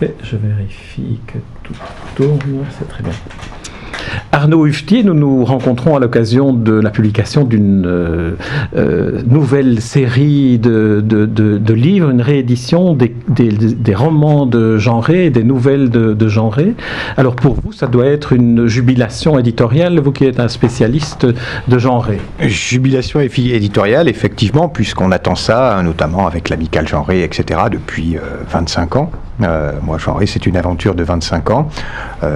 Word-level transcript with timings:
Je 0.00 0.36
vérifie 0.36 1.18
que 1.26 1.38
tout 1.64 1.74
tourne, 2.14 2.64
c'est 2.78 2.88
très 2.88 3.02
bien. 3.02 3.12
Arnaud 4.30 4.66
Huftier, 4.66 5.02
nous 5.04 5.14
nous 5.14 5.42
rencontrons 5.44 5.96
à 5.96 6.00
l'occasion 6.00 6.52
de 6.52 6.72
la 6.72 6.90
publication 6.90 7.44
d'une 7.44 7.84
euh, 7.86 8.32
euh, 8.76 9.22
nouvelle 9.26 9.80
série 9.80 10.58
de, 10.58 11.02
de- 11.04 11.24
de- 11.24 11.72
livres, 11.72 12.10
une 12.10 12.20
réédition 12.20 12.92
des, 12.94 13.14
des- 13.28 13.94
romans 13.94 14.44
de 14.44 14.76
Genré 14.76 15.30
des 15.30 15.44
nouvelles 15.44 15.88
de, 15.88 16.12
de 16.12 16.28
Genré. 16.28 16.74
Alors 17.16 17.36
pour 17.36 17.54
vous, 17.54 17.72
ça 17.72 17.86
doit 17.86 18.04
être 18.06 18.32
une 18.34 18.66
jubilation 18.66 19.38
éditoriale, 19.38 19.98
vous 19.98 20.12
qui 20.12 20.24
êtes 20.26 20.40
un 20.40 20.48
spécialiste 20.48 21.26
de 21.68 21.78
Genré. 21.78 22.18
Jubilation 22.40 23.20
éditoriale, 23.20 24.08
effectivement, 24.08 24.68
puisqu'on 24.68 25.10
attend 25.10 25.36
ça, 25.36 25.80
notamment 25.82 26.26
avec 26.26 26.50
l'amical 26.50 26.86
genré, 26.86 27.22
etc., 27.24 27.60
depuis 27.72 28.16
euh, 28.18 28.20
25 28.50 28.96
ans. 28.96 29.10
Euh, 29.40 29.70
moi, 29.84 29.98
genré, 29.98 30.26
c'est 30.26 30.46
une 30.46 30.56
aventure 30.56 30.96
de 30.96 31.04
25 31.04 31.50
ans, 31.50 31.68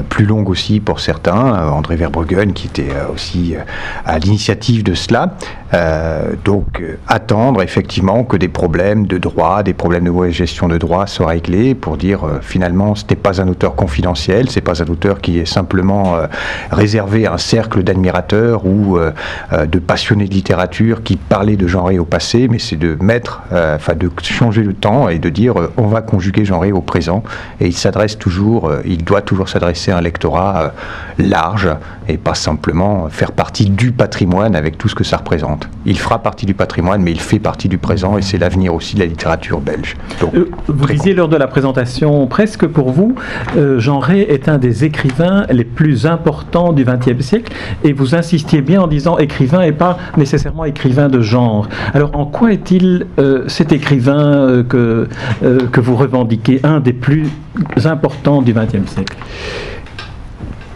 plus 0.09 0.25
longue 0.25 0.49
aussi 0.49 0.79
pour 0.79 1.01
certains. 1.01 1.57
André 1.83 1.97
Verbruggen, 1.97 2.53
qui 2.53 2.69
était 2.69 2.91
euh, 2.91 3.13
aussi 3.13 3.57
euh, 3.57 3.63
à 4.07 4.21
l'initiative 4.21 4.85
de 4.85 4.95
cela. 4.95 5.35
Euh, 5.75 6.35
donc, 6.45 6.81
attendre 7.09 7.61
effectivement 7.61 8.23
que 8.23 8.37
des 8.37 8.47
problèmes 8.47 9.09
de 9.09 9.19
droit, 9.19 9.65
des 9.65 9.73
problèmes 9.73 10.05
de 10.05 10.11
mauvaise 10.11 10.33
gestion 10.33 10.69
de 10.69 10.79
droit 10.79 11.09
soient 11.09 11.29
réglés 11.29 11.75
pour 11.75 11.97
dire 11.97 12.21
finalement, 12.41 12.95
ce 12.95 13.05
n'est 13.11 13.17
pas 13.17 13.41
un 13.41 13.49
auteur 13.49 13.75
confidentiel, 13.75 14.49
c'est 14.49 14.61
pas 14.61 14.81
un 14.81 14.87
auteur 14.87 15.21
qui 15.21 15.39
est 15.39 15.47
simplement 15.47 16.19
réservé 16.71 17.27
à 17.27 17.33
un 17.33 17.39
cercle 17.39 17.83
d'admirateurs 17.83 18.67
ou 18.67 18.99
de 19.51 19.79
passionnés 19.79 20.27
de 20.27 20.35
littérature 20.35 21.03
qui 21.03 21.17
parlaient 21.17 21.57
de 21.57 21.67
genré 21.67 21.99
au 21.99 22.05
passé, 22.05 22.49
mais 22.51 22.59
c'est 22.59 22.77
de 22.77 22.99
mettre, 23.01 23.41
enfin 23.51 23.95
de 23.95 24.11
changer 24.23 24.63
le 24.63 24.75
temps 24.75 25.09
et 25.09 25.19
de 25.19 25.31
dire 25.31 25.55
on 25.79 25.87
va 25.87 26.03
conjuguer 26.03 26.45
genré 26.45 26.71
au 26.71 26.83
présent. 26.83 27.25
Et 27.61 27.69
il 27.69 27.77
s'adresse 27.77 28.19
toujours, 28.19 28.71
il 28.85 29.05
doit 29.05 29.23
toujours 29.23 29.49
s'adresser 29.49 29.91
à 29.91 29.97
un 29.97 30.03
lectorat 30.03 30.75
large 31.19 31.72
et 32.09 32.17
pas 32.17 32.35
simplement 32.35 33.09
faire 33.09 33.33
partie 33.33 33.71
du 33.71 33.93
patrimoine 33.93 34.55
avec 34.57 34.79
tout 34.79 34.89
ce 34.89 34.95
que 34.95 35.05
ça 35.05 35.17
représente. 35.19 35.69
Il 35.87 35.99
fera 35.99 36.19
partie 36.21 36.47
du 36.47 36.55
patrimoine, 36.55 37.03
mais 37.03 37.13
il 37.13 37.21
fait 37.21 37.39
partie 37.39 37.69
du 37.69 37.79
présent 37.79 38.19
et 38.19 38.23
c'est 38.23 38.39
l'avenir 38.39 38.75
aussi 38.75 38.95
de 38.95 39.01
la 39.01 39.07
littérature 39.07 39.61
belge. 39.61 39.97
Donc, 40.21 40.35
Euh, 40.35 40.51
Vous 40.69 40.87
disiez 40.87 41.15
lors 41.15 41.29
de 41.29 41.37
la 41.37 41.47
présentation, 41.47 42.27
presque 42.27 42.67
pour 42.67 42.91
vous, 42.91 43.15
euh, 43.57 43.79
Jean 43.79 43.99
Rey 43.99 44.27
est 44.29 44.49
un 44.49 44.59
des 44.59 44.85
écrivains 44.85 45.47
les 45.51 45.65
plus 45.65 46.07
importants 46.07 46.73
du 46.73 46.85
XXe 46.85 47.25
siècle, 47.25 47.53
et 47.85 47.93
vous 47.93 48.15
insistiez 48.15 48.63
bien 48.63 48.83
en 48.83 48.87
disant 48.87 49.19
écrivain 49.19 49.63
et 49.63 49.73
pas 49.73 49.99
nécessairement 50.17 50.65
écrivain 50.65 51.09
de 51.09 51.21
genre. 51.21 51.69
Alors 51.95 52.11
en 52.15 52.27
quoi 52.27 52.53
est-il 52.53 53.07
euh, 53.19 53.45
cet 53.49 53.73
écrivain 53.73 54.65
que, 54.69 55.09
que 55.73 55.81
vous 55.81 55.97
revendiquez, 55.97 56.61
un 56.65 56.81
des 56.81 56.93
plus 56.93 57.29
importants 57.85 58.43
du 58.43 58.53
XXe 58.53 58.91
siècle? 58.91 59.17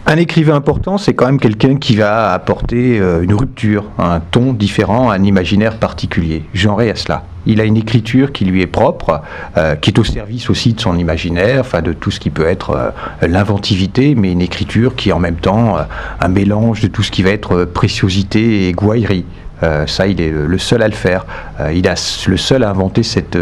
Un 0.09 0.19
écrivain 0.19 0.55
important, 0.55 0.99
c'est 0.99 1.15
quand 1.15 1.27
même 1.27 1.41
quelqu'un 1.41 1.75
qui 1.77 1.97
va 1.97 2.33
apporter 2.33 3.01
euh, 3.01 3.23
une 3.23 3.35
rupture, 3.35 3.87
un 3.99 4.21
ton 4.21 4.53
différent, 4.53 5.11
un 5.11 5.25
imaginaire 5.25 5.79
particulier. 5.79 6.45
Rey 6.55 6.91
a 6.91 6.95
cela. 6.95 7.25
Il 7.45 7.61
a 7.61 7.65
une 7.65 7.77
écriture 7.77 8.31
qui 8.31 8.45
lui 8.45 8.63
est 8.63 8.69
propre, 8.69 9.23
euh, 9.57 9.75
qui 9.75 9.91
est 9.91 9.99
au 9.99 10.05
service 10.05 10.49
aussi 10.49 10.75
de 10.75 10.81
son 10.81 10.97
imaginaire, 10.97 11.59
enfin 11.61 11.83
de 11.83 11.93
tout 11.93 12.13
ce 12.13 12.21
qui 12.21 12.31
peut 12.31 12.47
être 12.47 12.71
euh, 12.71 12.91
l'inventivité, 13.27 14.15
mais 14.15 14.31
une 14.31 14.43
écriture 14.43 14.95
qui 14.95 15.09
est 15.09 15.13
en 15.13 15.19
même 15.19 15.37
temps 15.37 15.77
un 16.21 16.29
mélange 16.29 16.81
de 16.83 16.87
tout 16.87 17.03
ce 17.03 17.11
qui 17.11 17.25
va 17.25 17.31
être 17.31 17.65
préciosité 17.65 18.69
et 18.69 18.73
gouaillerie. 18.73 19.25
Ça, 19.87 20.07
il 20.07 20.21
est 20.21 20.31
le 20.31 20.59
seul 20.59 20.83
à 20.83 20.87
le 20.89 20.95
faire. 20.95 21.25
Il 21.75 21.89
a 21.89 21.93
s- 21.93 22.27
le 22.29 22.37
seul 22.37 22.63
à 22.63 22.69
inventer 22.71 23.03
cette, 23.03 23.39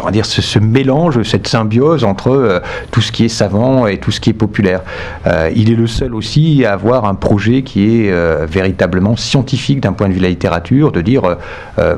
on 0.00 0.06
va 0.06 0.10
dire 0.10 0.26
ce, 0.26 0.58
mélange, 0.58 1.22
cette 1.22 1.48
symbiose 1.48 2.04
entre 2.04 2.30
euh, 2.30 2.60
tout 2.90 3.00
ce 3.00 3.12
qui 3.12 3.24
est 3.24 3.28
savant 3.28 3.86
et 3.86 3.98
tout 3.98 4.10
ce 4.10 4.20
qui 4.20 4.30
est 4.30 4.34
populaire. 4.34 4.82
Euh, 5.26 5.50
il 5.54 5.70
est 5.70 5.76
le 5.76 5.86
seul 5.86 6.14
aussi 6.14 6.64
à 6.64 6.72
avoir 6.72 7.04
un 7.04 7.14
projet 7.14 7.62
qui 7.62 7.84
est 7.84 8.10
euh, 8.10 8.46
véritablement 8.48 9.16
scientifique 9.16 9.80
d'un 9.80 9.92
point 9.92 10.08
de 10.08 10.12
vue 10.12 10.18
de 10.18 10.24
la 10.24 10.30
littérature, 10.30 10.92
de 10.92 11.00
dire 11.00 11.36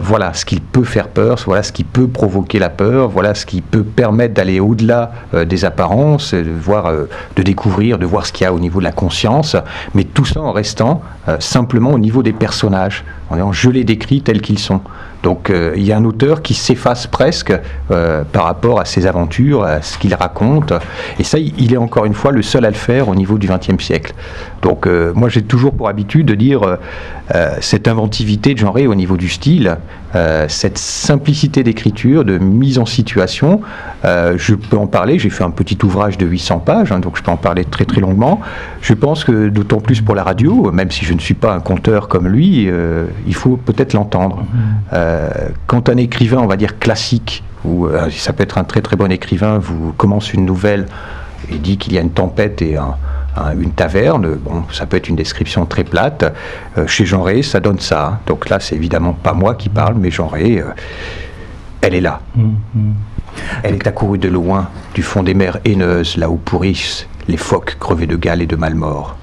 voilà 0.01 0.35
ce 0.35 0.45
qui 0.45 0.61
peut 0.61 0.85
faire 0.85 1.09
peur, 1.09 1.39
voilà 1.47 1.63
ce 1.63 1.73
qui 1.73 1.85
peut 1.85 2.09
provoquer 2.09 2.59
la 2.59 2.69
peur, 2.69 3.09
voilà 3.09 3.35
ce 3.35 3.47
qui 3.47 3.61
peut 3.61 3.83
permettre 3.83 4.35
d'aller 4.35 4.61
au-delà 4.61 5.13
des 5.47 5.65
apparences, 5.65 6.35
de 6.35 7.43
découvrir, 7.43 7.99
de 7.99 8.07
voir 8.07 8.27
ce 8.27 8.33
qu'il 8.33 8.45
y 8.45 8.47
a 8.47 8.53
au 8.53 8.59
niveau 8.59 8.81
de 8.81 8.85
la 8.85 8.93
conscience, 8.93 9.57
mais 9.95 10.05
tout 10.05 10.25
ça 10.25 10.41
en 10.41 10.53
restant 10.53 11.03
simplement 11.39 11.93
au 11.93 11.99
niveau 11.99 12.23
des 12.23 12.33
personnages, 12.33 13.05
en 13.31 13.35
disant 13.35 13.53
je 13.53 13.71
les 13.71 13.85
décris 13.85 14.23
tels 14.23 14.41
qu'ils 14.41 14.59
sont. 14.59 14.81
Donc 15.23 15.51
euh, 15.51 15.75
il 15.77 15.85
y 15.85 15.93
a 15.93 15.97
un 15.97 16.05
auteur 16.05 16.43
qui 16.43 16.55
s'efface 16.55 17.07
presque 17.07 17.53
euh, 17.91 18.23
par 18.31 18.45
rapport 18.45 18.81
à 18.81 18.85
ses 18.85 19.07
aventures, 19.07 19.65
à 19.65 19.83
ce 19.83 19.99
qu'il 19.99 20.15
raconte. 20.15 20.73
Et 21.19 21.25
ça, 21.25 21.39
il 21.39 21.53
il 21.59 21.75
est 21.75 21.77
encore 21.77 22.07
une 22.07 22.15
fois 22.15 22.31
le 22.31 22.43
seul 22.43 22.65
à 22.65 22.71
le 22.71 22.77
faire 22.77 23.09
au 23.09 23.15
niveau 23.15 23.37
du 23.37 23.49
XXe 23.49 23.83
siècle. 23.83 24.15
Donc 24.63 24.87
euh, 24.87 25.13
moi 25.15 25.29
j'ai 25.29 25.43
toujours 25.43 25.73
pour 25.73 25.89
habitude 25.89 26.27
de 26.27 26.35
dire 26.35 26.63
euh, 26.63 26.77
euh, 27.35 27.55
cette 27.61 27.87
inventivité 27.87 28.55
de 28.55 28.59
genré 28.59 28.87
au 28.87 28.95
niveau 28.95 29.17
du 29.17 29.29
style, 29.29 29.77
euh, 30.15 30.47
cette 30.49 30.79
simplicité 30.79 31.63
d'écriture, 31.63 32.25
de 32.25 32.39
mise 32.39 32.79
en 32.79 32.87
situation. 32.87 33.61
je 34.05 34.55
peux 34.55 34.77
en 34.77 34.87
parler, 34.87 35.19
j'ai 35.19 35.31
fait 35.31 35.45
un 35.45 35.51
petit 35.51 35.79
ouvrage 35.85 36.19
de 36.19 36.27
800 36.27 36.59
pages, 36.61 36.93
hein, 36.93 36.99
donc 36.99 37.17
je 37.17 37.23
peux 37.23 37.31
en 37.31 37.37
parler 37.37 37.65
très 37.65 37.85
très 37.85 38.01
longuement. 38.01 38.41
Je 38.81 38.95
pense 38.95 39.25
que 39.25 39.49
d'autant 39.49 39.81
plus 39.81 40.01
pour 40.01 40.15
la 40.15 40.23
radio, 40.25 40.73
même 40.73 40.91
si 40.91 41.05
je 41.05 41.13
ne 41.15 41.19
suis 41.21 41.35
pas 41.35 41.53
un 41.53 41.61
conteur 41.61 42.09
comme 42.09 42.27
lui, 42.29 42.69
il 43.27 43.35
faut 43.35 43.57
peut-être 43.57 43.93
l'entendre. 43.93 44.45
Euh, 44.93 45.31
quand 45.67 45.89
un 45.89 45.97
écrivain, 45.97 46.39
on 46.39 46.47
va 46.47 46.57
dire 46.57 46.79
classique, 46.79 47.43
ou 47.65 47.89
ça 48.11 48.33
peut 48.33 48.43
être 48.45 48.59
un 48.59 48.65
très 48.65 48.81
très 48.81 48.97
bon 48.97 49.11
écrivain, 49.13 49.59
vous 49.59 49.93
commence 49.93 50.33
une 50.33 50.45
nouvelle 50.47 50.87
et 51.53 51.59
dit 51.59 51.77
qu'il 51.77 51.93
y 51.93 51.99
a 51.99 52.01
une 52.01 52.11
tempête 52.11 52.63
et 52.63 52.77
un- 52.77 52.95
un- 53.37 53.59
une 53.59 53.73
taverne, 53.73 54.35
bon, 54.37 54.65
ça 54.73 54.87
peut 54.87 54.97
être 54.97 55.09
une 55.09 55.17
description 55.17 55.67
très 55.67 55.85
plate. 55.85 56.25
Euh, 56.77 56.87
chez 56.87 57.05
Jean 57.07 57.23
Rey, 57.23 57.43
ça 57.43 57.61
donne 57.61 57.79
ça. 57.81 58.07
hein. 58.07 58.19
Donc 58.27 58.49
là, 58.49 58.59
c'est 58.61 58.75
évidemment 58.75 59.13
pas 59.13 59.33
moi 59.33 59.55
qui 59.55 59.69
parle, 59.69 59.95
mais 59.99 60.11
Jean 60.11 60.27
Rey, 60.29 60.59
euh, 60.59 60.65
elle 61.81 61.95
est 61.95 62.01
là. 62.01 62.21
Elle 63.63 63.75
est 63.77 63.87
accourue 63.87 64.19
de 64.19 64.29
loin, 64.29 64.69
du 64.95 65.03
fond 65.03 65.23
des 65.23 65.35
mers 65.35 65.59
haineuses, 65.65 66.17
là 66.17 66.29
où 66.29 66.37
pourrissent 66.37 67.07
les 67.29 67.37
phoques 67.37 67.77
crevés 67.79 68.07
de 68.07 68.17
gale 68.17 68.43
et 68.43 68.47
de 68.47 68.57
malmort. 68.57 69.17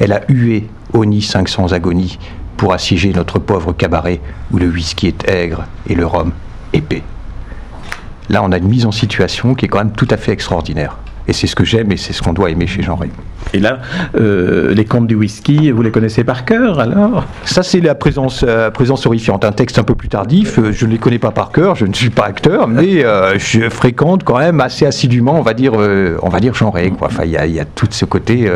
Elle 0.00 0.12
a 0.12 0.22
hué, 0.28 0.68
honni 0.92 1.22
500 1.22 1.72
agonies, 1.72 2.18
pour 2.56 2.72
assiéger 2.72 3.12
notre 3.12 3.38
pauvre 3.38 3.72
cabaret 3.72 4.20
où 4.50 4.58
le 4.58 4.66
whisky 4.66 5.06
est 5.08 5.28
aigre 5.28 5.64
et 5.88 5.94
le 5.94 6.04
rhum 6.06 6.32
épais. 6.72 7.02
Là, 8.28 8.42
on 8.42 8.52
a 8.52 8.58
une 8.58 8.68
mise 8.68 8.86
en 8.86 8.92
situation 8.92 9.54
qui 9.54 9.66
est 9.66 9.68
quand 9.68 9.78
même 9.78 9.92
tout 9.92 10.08
à 10.10 10.16
fait 10.16 10.32
extraordinaire. 10.32 10.96
Et 11.28 11.32
c'est 11.32 11.46
ce 11.46 11.54
que 11.54 11.64
j'aime 11.64 11.92
et 11.92 11.96
c'est 11.96 12.12
ce 12.12 12.22
qu'on 12.22 12.32
doit 12.32 12.50
aimer 12.50 12.66
chez 12.66 12.82
Jean 12.82 12.96
Rey. 12.96 13.10
Et 13.52 13.58
là, 13.58 13.80
euh, 14.18 14.72
les 14.74 14.84
contes 14.84 15.06
du 15.06 15.14
whisky, 15.14 15.70
vous 15.70 15.82
les 15.82 15.90
connaissez 15.90 16.24
par 16.24 16.44
cœur 16.44 16.78
alors 16.78 17.24
Ça, 17.44 17.62
c'est 17.62 17.80
la 17.80 17.94
présence, 17.94 18.44
euh, 18.46 18.70
présence 18.70 19.06
horrifiante. 19.06 19.44
Un 19.44 19.52
texte 19.52 19.78
un 19.78 19.82
peu 19.82 19.94
plus 19.94 20.08
tardif, 20.08 20.58
euh, 20.58 20.72
je 20.72 20.86
ne 20.86 20.92
les 20.92 20.98
connais 20.98 21.18
pas 21.18 21.30
par 21.32 21.50
cœur, 21.50 21.74
je 21.74 21.84
ne 21.86 21.92
suis 21.92 22.10
pas 22.10 22.24
acteur, 22.26 22.68
mais 22.68 23.04
je 23.38 23.68
fréquente 23.68 24.24
quand 24.24 24.38
même 24.38 24.60
assez 24.60 24.86
assidûment, 24.86 25.38
on 25.38 25.42
va 25.42 25.54
dire, 25.54 25.72
on 25.74 26.28
va 26.28 26.40
dire. 26.40 26.52
Enfin, 27.00 27.24
il 27.24 27.30
y 27.30 27.60
a, 27.60 27.64
tout 27.64 27.86
ce 27.90 28.04
côté, 28.04 28.50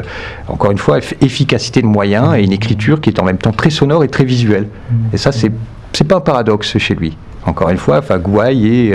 encore 0.49 0.71
une 0.71 0.79
fois, 0.79 0.99
eff- 0.99 1.15
efficacité 1.21 1.83
de 1.83 1.87
moyens 1.87 2.35
et 2.37 2.43
une 2.43 2.53
écriture 2.53 3.01
qui 3.01 3.11
est 3.11 3.21
en 3.21 3.25
même 3.25 3.39
temps 3.39 3.53
très 3.53 3.71
sonore 3.71 4.05
et 4.05 4.09
très 4.09 4.25
visuelle. 4.25 4.69
Et 5.13 5.17
ça, 5.17 5.33
c'est, 5.33 5.51
c'est 5.93 6.05
pas 6.07 6.17
un 6.17 6.21
paradoxe 6.21 6.79
chez 6.79 6.95
lui. 6.95 7.17
Encore 7.47 7.71
une 7.71 7.79
fois, 7.79 7.99
enfin, 7.99 8.19
gouaille 8.19 8.95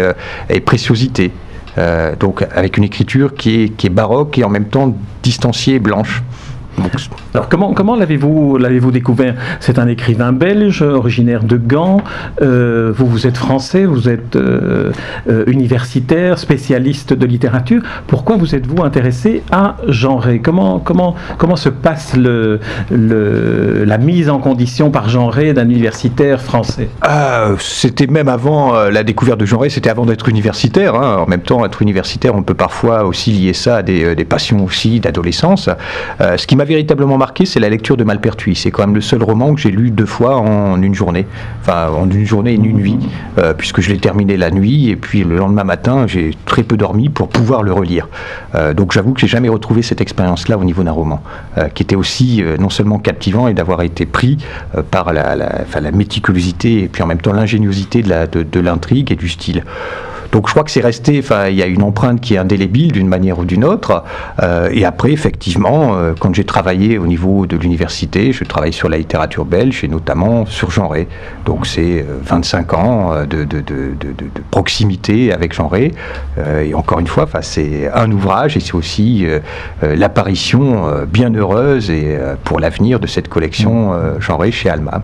et 0.49 0.59
préciosité. 0.61 1.31
Euh, 1.77 2.15
donc, 2.15 2.45
avec 2.53 2.77
une 2.77 2.83
écriture 2.83 3.35
qui 3.35 3.61
est, 3.61 3.69
qui 3.69 3.87
est 3.87 3.91
baroque 3.91 4.37
et 4.37 4.43
en 4.43 4.49
même 4.49 4.65
temps 4.65 4.95
distanciée 5.23 5.75
et 5.75 5.79
blanche. 5.79 6.23
Donc, 6.79 6.91
Alors 7.33 7.49
comment, 7.49 7.73
comment 7.73 7.95
l'avez-vous 7.95 8.57
l'avez-vous 8.57 8.91
découvert? 8.91 9.35
C'est 9.59 9.79
un 9.79 9.87
écrivain 9.87 10.31
belge, 10.31 10.81
originaire 10.81 11.43
de 11.43 11.57
Gand. 11.57 12.01
Euh, 12.41 12.91
vous, 12.95 13.05
vous 13.05 13.27
êtes 13.27 13.37
français, 13.37 13.85
vous 13.85 14.09
êtes 14.09 14.35
euh, 14.35 14.91
euh, 15.29 15.43
universitaire, 15.47 16.37
spécialiste 16.39 17.13
de 17.13 17.25
littérature. 17.25 17.81
Pourquoi 18.07 18.37
vous 18.37 18.55
êtes-vous 18.55 18.83
intéressé 18.83 19.43
à 19.51 19.75
Genré? 19.87 20.39
Comment, 20.39 20.79
comment, 20.79 21.15
comment 21.37 21.55
se 21.55 21.69
passe 21.69 22.15
le, 22.15 22.59
le- 22.91 23.83
la 23.85 23.97
mise 23.97 24.29
en 24.29 24.39
condition 24.39 24.91
par 24.91 25.09
Genré 25.09 25.53
d'un 25.53 25.69
universitaire 25.69 26.41
français? 26.41 26.89
Ah, 27.01 27.49
c'était 27.59 28.07
même 28.07 28.29
avant 28.29 28.73
la 28.89 29.03
découverte 29.03 29.39
de 29.39 29.45
genre, 29.45 29.65
c'était 29.69 29.89
avant 29.89 30.05
d'être 30.05 30.29
universitaire. 30.29 30.95
hein. 30.95 31.17
En 31.19 31.27
même 31.27 31.41
temps, 31.41 31.65
être 31.65 31.81
universitaire, 31.81 32.35
on 32.35 32.43
peut 32.43 32.53
parfois 32.53 33.03
aussi 33.05 33.31
lier 33.31 33.53
ça 33.53 33.77
à 33.77 33.81
des, 33.83 34.15
des 34.15 34.25
passions 34.25 34.63
aussi 34.63 34.99
d'adolescence. 34.99 35.69
Ce 36.19 36.45
qui 36.47 36.55
m'a 36.55 36.65
véritablement 36.69 37.17
marqué, 37.17 37.45
c'est 37.45 37.59
la 37.59 37.67
lecture 37.67 37.97
de 37.97 38.03
Malpertuis. 38.03 38.55
C'est 38.55 38.71
quand 38.71 38.83
même 38.85 38.95
le 38.95 39.01
seul 39.01 39.21
roman 39.23 39.53
que 39.53 39.59
j'ai 39.59 39.71
lu 39.71 39.89
deux 39.89 40.05
fois 40.05 40.37
en 40.37 40.81
une 40.81 40.93
journée. 40.93 41.25
Enfin, 41.61 41.89
en 41.89 42.09
une 42.09 42.25
journée 42.25 42.51
et 42.51 42.55
une 42.55 42.71
nuit, 42.71 42.97
euh, 43.39 43.53
puisque 43.53 43.81
je 43.81 43.89
l'ai 43.89 43.97
terminé 43.97 44.37
la 44.37 44.51
nuit, 44.51 44.89
et 44.89 44.95
puis 44.95 45.23
le 45.23 45.37
lendemain 45.37 45.63
matin, 45.63 46.05
j'ai 46.07 46.31
très 46.45 46.63
peu 46.63 46.77
dormi 46.77 47.09
pour 47.09 47.27
pouvoir 47.27 47.63
le 47.63 47.73
relire. 47.73 48.07
Euh, 48.55 48.73
donc 48.73 48.93
j'avoue 48.93 49.13
que 49.13 49.19
j'ai 49.19 49.27
jamais 49.27 49.49
retrouvé 49.49 49.81
cette 49.81 49.99
expérience-là 49.99 50.57
au 50.57 50.63
niveau 50.63 50.83
d'un 50.83 50.91
roman, 50.91 51.21
euh, 51.57 51.67
qui 51.69 51.83
était 51.83 51.95
aussi 51.95 52.43
non 52.59 52.69
seulement 52.69 52.99
captivant 52.99 53.47
et 53.47 53.53
d'avoir 53.53 53.81
été 53.81 54.05
pris 54.05 54.37
par 54.91 55.11
la, 55.11 55.35
la, 55.35 55.91
méticulosité 55.91 56.83
et 56.83 56.87
puis 56.87 57.01
en 57.01 57.07
même 57.07 57.19
temps 57.19 57.33
l'ingéniosité 57.33 58.03
de 58.03 58.59
l'intrigue 58.59 59.11
et 59.11 59.15
du 59.15 59.27
style. 59.27 59.63
Donc 60.31 60.47
je 60.47 60.53
crois 60.53 60.63
que 60.63 60.71
c'est 60.71 60.81
resté, 60.81 61.19
enfin, 61.19 61.47
il 61.47 61.55
y 61.55 61.63
a 61.63 61.65
une 61.65 61.83
empreinte 61.83 62.21
qui 62.21 62.35
est 62.35 62.37
indélébile 62.37 62.91
d'une 62.91 63.07
manière 63.07 63.39
ou 63.39 63.45
d'une 63.45 63.63
autre. 63.63 64.03
Euh, 64.41 64.69
et 64.71 64.85
après, 64.85 65.11
effectivement, 65.11 65.95
euh, 65.95 66.13
quand 66.19 66.33
j'ai 66.33 66.43
travaillé 66.43 66.97
au 66.97 67.07
niveau 67.07 67.45
de 67.45 67.55
l'université, 67.57 68.31
je 68.31 68.43
travaille 68.43 68.73
sur 68.73 68.89
la 68.89 68.97
littérature 68.97 69.45
belge 69.45 69.83
et 69.83 69.87
notamment 69.87 70.45
sur 70.45 70.71
Jean 70.71 70.87
Rey. 70.87 71.07
Donc 71.45 71.67
c'est 71.67 72.05
25 72.23 72.73
ans 72.73 73.13
de, 73.29 73.47
proximité 74.51 75.31
avec 75.31 75.53
Jean 75.53 75.67
Rey. 75.67 75.91
et 76.63 76.73
encore 76.73 76.99
une 76.99 77.07
fois, 77.07 77.23
enfin, 77.23 77.41
c'est 77.41 77.89
un 77.93 78.11
ouvrage 78.11 78.57
et 78.57 78.59
c'est 78.59 78.75
aussi 78.75 79.25
l'apparition 79.81 80.85
bien 81.11 81.33
heureuse 81.33 81.89
et 81.89 82.17
pour 82.43 82.59
l'avenir 82.59 82.99
de 82.99 83.07
cette 83.07 83.27
collection 83.27 83.93
Jean 84.19 84.39
chez 84.51 84.69
Alma. 84.69 85.03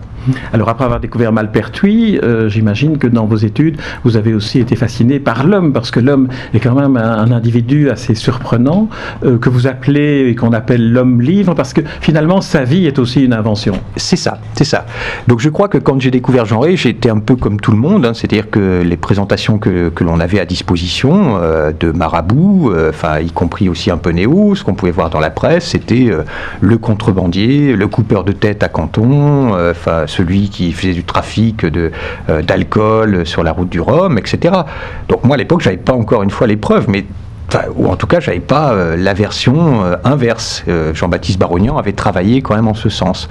Alors 0.52 0.68
après 0.68 0.84
avoir 0.84 1.00
découvert 1.00 1.32
Malpertuis, 1.32 2.18
euh, 2.18 2.48
j'imagine 2.48 2.98
que 2.98 3.06
dans 3.06 3.26
vos 3.26 3.36
études, 3.36 3.78
vous 4.04 4.16
avez 4.16 4.34
aussi 4.34 4.58
été 4.58 4.76
fasciné 4.76 5.15
par 5.18 5.46
l'homme, 5.46 5.72
parce 5.72 5.90
que 5.90 6.00
l'homme 6.00 6.28
est 6.54 6.60
quand 6.60 6.74
même 6.74 6.96
un, 6.96 7.30
individu 7.30 7.90
assez 7.90 8.14
surprenant, 8.14 8.88
euh, 9.24 9.38
que 9.38 9.48
vous 9.48 9.66
appelez 9.66 10.28
et 10.28 10.34
qu'on 10.34 10.52
appelle 10.52 10.92
l'homme 10.92 11.20
livre, 11.20 11.54
parce 11.54 11.72
que 11.72 11.80
finalement 12.00 12.40
sa 12.40 12.64
vie 12.64 12.86
est 12.86 12.98
aussi 12.98 13.24
une 13.24 13.32
invention. 13.32 13.74
C'est 13.96 14.16
ça, 14.16 14.38
c'est 14.54 14.64
ça. 14.64 14.86
Donc 15.28 15.40
je 15.40 15.48
crois 15.48 15.68
que 15.68 15.78
quand 15.78 16.00
j'ai 16.00 16.10
découvert 16.10 16.44
Jean 16.44 16.60
Rey, 16.60 16.76
j'étais 16.76 17.10
un 17.10 17.18
peu 17.18 17.36
comme 17.36 17.60
tout 17.60 17.72
le 17.72 17.78
monde, 17.78 18.06
hein, 18.06 18.12
c'est-à-dire 18.14 18.50
que 18.50 18.82
les 18.82 18.96
présentations 18.96 19.58
que, 19.58 19.88
que 19.88 20.04
l'on 20.04 20.20
avait 20.20 20.40
à 20.40 20.44
disposition 20.44 21.38
euh, 21.40 21.72
de 21.78 21.90
marabout, 21.92 22.72
enfin 22.88 23.20
y 23.20 23.30
compris 23.30 23.68
aussi 23.68 23.90
un 23.90 23.96
peu 23.96 24.10
néo, 24.10 24.54
ce 24.54 24.64
qu'on 24.64 24.74
pouvait 24.74 24.92
voir 24.92 25.10
dans 25.10 25.20
la 25.20 25.30
presse, 25.30 25.68
c'était 25.68 26.10
le 26.60 26.78
contrebandier, 26.78 27.74
le 27.74 27.88
coupeur 27.88 28.24
de 28.24 28.32
tête 28.32 28.62
à 28.62 28.68
Canton, 28.68 29.54
enfin 29.70 30.04
celui 30.06 30.48
qui 30.48 30.72
faisait 30.72 30.94
du 30.94 31.04
trafic 31.04 31.64
de, 31.64 31.90
euh, 32.28 32.42
d'alcool 32.42 33.26
sur 33.26 33.42
la 33.42 33.52
route 33.52 33.68
du 33.68 33.80
Rhum, 33.80 34.18
etc. 34.18 34.54
Donc 35.08 35.24
moi 35.24 35.34
à 35.34 35.38
l'époque, 35.38 35.60
j'avais 35.60 35.76
pas 35.76 35.92
encore 35.92 36.22
une 36.22 36.30
fois 36.30 36.46
les 36.46 36.56
preuves, 36.56 36.88
mais 36.88 37.06
ou 37.76 37.86
en 37.86 37.96
tout 37.96 38.08
cas, 38.08 38.18
j'avais 38.18 38.40
pas 38.40 38.72
euh, 38.72 38.96
la 38.96 39.14
version 39.14 39.84
euh, 39.84 39.96
inverse. 40.04 40.64
Jean-Baptiste 40.92 41.38
Barognan 41.38 41.78
avait 41.78 41.92
travaillé 41.92 42.42
quand 42.42 42.56
même 42.56 42.68
en 42.68 42.74
ce 42.74 42.88
sens. 42.88 43.28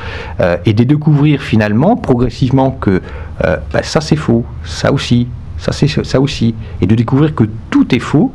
et 0.65 0.73
de 0.73 0.83
découvrir 0.83 1.41
finalement, 1.41 1.95
progressivement, 1.95 2.71
que 2.71 3.01
bah, 3.41 3.83
ça 3.83 4.01
c'est 4.01 4.15
faux, 4.15 4.45
ça 4.63 4.91
aussi, 4.91 5.27
ça 5.57 5.71
c'est 5.73 5.87
ça 5.87 6.21
aussi. 6.21 6.55
Et 6.81 6.87
de 6.87 6.95
découvrir 6.95 7.35
que 7.35 7.43
tout 7.69 7.93
est 7.93 7.99
faux, 7.99 8.33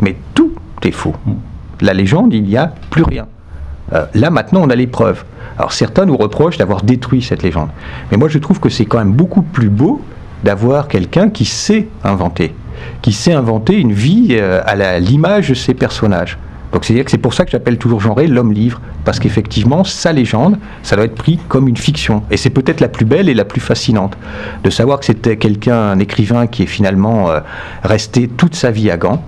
mais 0.00 0.16
tout 0.34 0.52
est 0.82 0.90
faux. 0.90 1.14
La 1.80 1.94
légende, 1.94 2.34
il 2.34 2.42
n'y 2.42 2.56
a 2.56 2.72
plus 2.90 3.04
rien. 3.04 3.26
là 4.14 4.30
maintenant, 4.30 4.62
on 4.64 4.70
a 4.70 4.74
les 4.74 4.88
preuves. 4.88 5.24
Alors 5.60 5.72
certains 5.72 6.06
nous 6.06 6.16
reprochent 6.16 6.56
d'avoir 6.56 6.82
détruit 6.82 7.22
cette 7.22 7.42
légende. 7.42 7.68
Mais 8.10 8.16
moi 8.16 8.28
je 8.28 8.38
trouve 8.38 8.60
que 8.60 8.70
c'est 8.70 8.86
quand 8.86 8.98
même 8.98 9.12
beaucoup 9.12 9.42
plus 9.42 9.68
beau 9.68 10.00
d'avoir 10.42 10.88
quelqu'un 10.88 11.28
qui 11.28 11.44
sait 11.44 11.88
inventer, 12.02 12.54
qui 13.02 13.12
sait 13.12 13.32
inventer 13.32 13.76
une 13.76 13.92
vie 13.92 14.28
euh, 14.32 14.60
à 14.64 14.98
l'image 14.98 15.48
de 15.48 15.54
ses 15.54 15.74
personnages. 15.74 16.38
Donc 16.72 16.84
c'est-à-dire 16.84 17.04
que 17.04 17.10
c'est 17.10 17.18
pour 17.18 17.34
ça 17.34 17.44
que 17.44 17.50
j'appelle 17.50 17.78
toujours 17.78 18.00
Genré 18.00 18.26
l'homme 18.26 18.52
livre, 18.52 18.80
parce 19.04 19.18
qu'effectivement, 19.18 19.82
sa 19.82 20.12
légende, 20.12 20.58
ça 20.82 20.94
doit 20.94 21.04
être 21.04 21.14
pris 21.14 21.38
comme 21.48 21.66
une 21.66 21.76
fiction. 21.76 22.22
Et 22.30 22.36
c'est 22.36 22.50
peut-être 22.50 22.80
la 22.80 22.88
plus 22.88 23.04
belle 23.04 23.28
et 23.28 23.34
la 23.34 23.44
plus 23.44 23.60
fascinante, 23.60 24.16
de 24.62 24.70
savoir 24.70 25.00
que 25.00 25.06
c'était 25.06 25.36
quelqu'un, 25.36 25.76
un 25.76 25.98
écrivain 25.98 26.46
qui 26.46 26.62
est 26.62 26.66
finalement 26.66 27.30
euh, 27.30 27.40
resté 27.82 28.28
toute 28.28 28.54
sa 28.54 28.70
vie 28.70 28.90
à 28.90 28.96
Gand, 28.96 29.22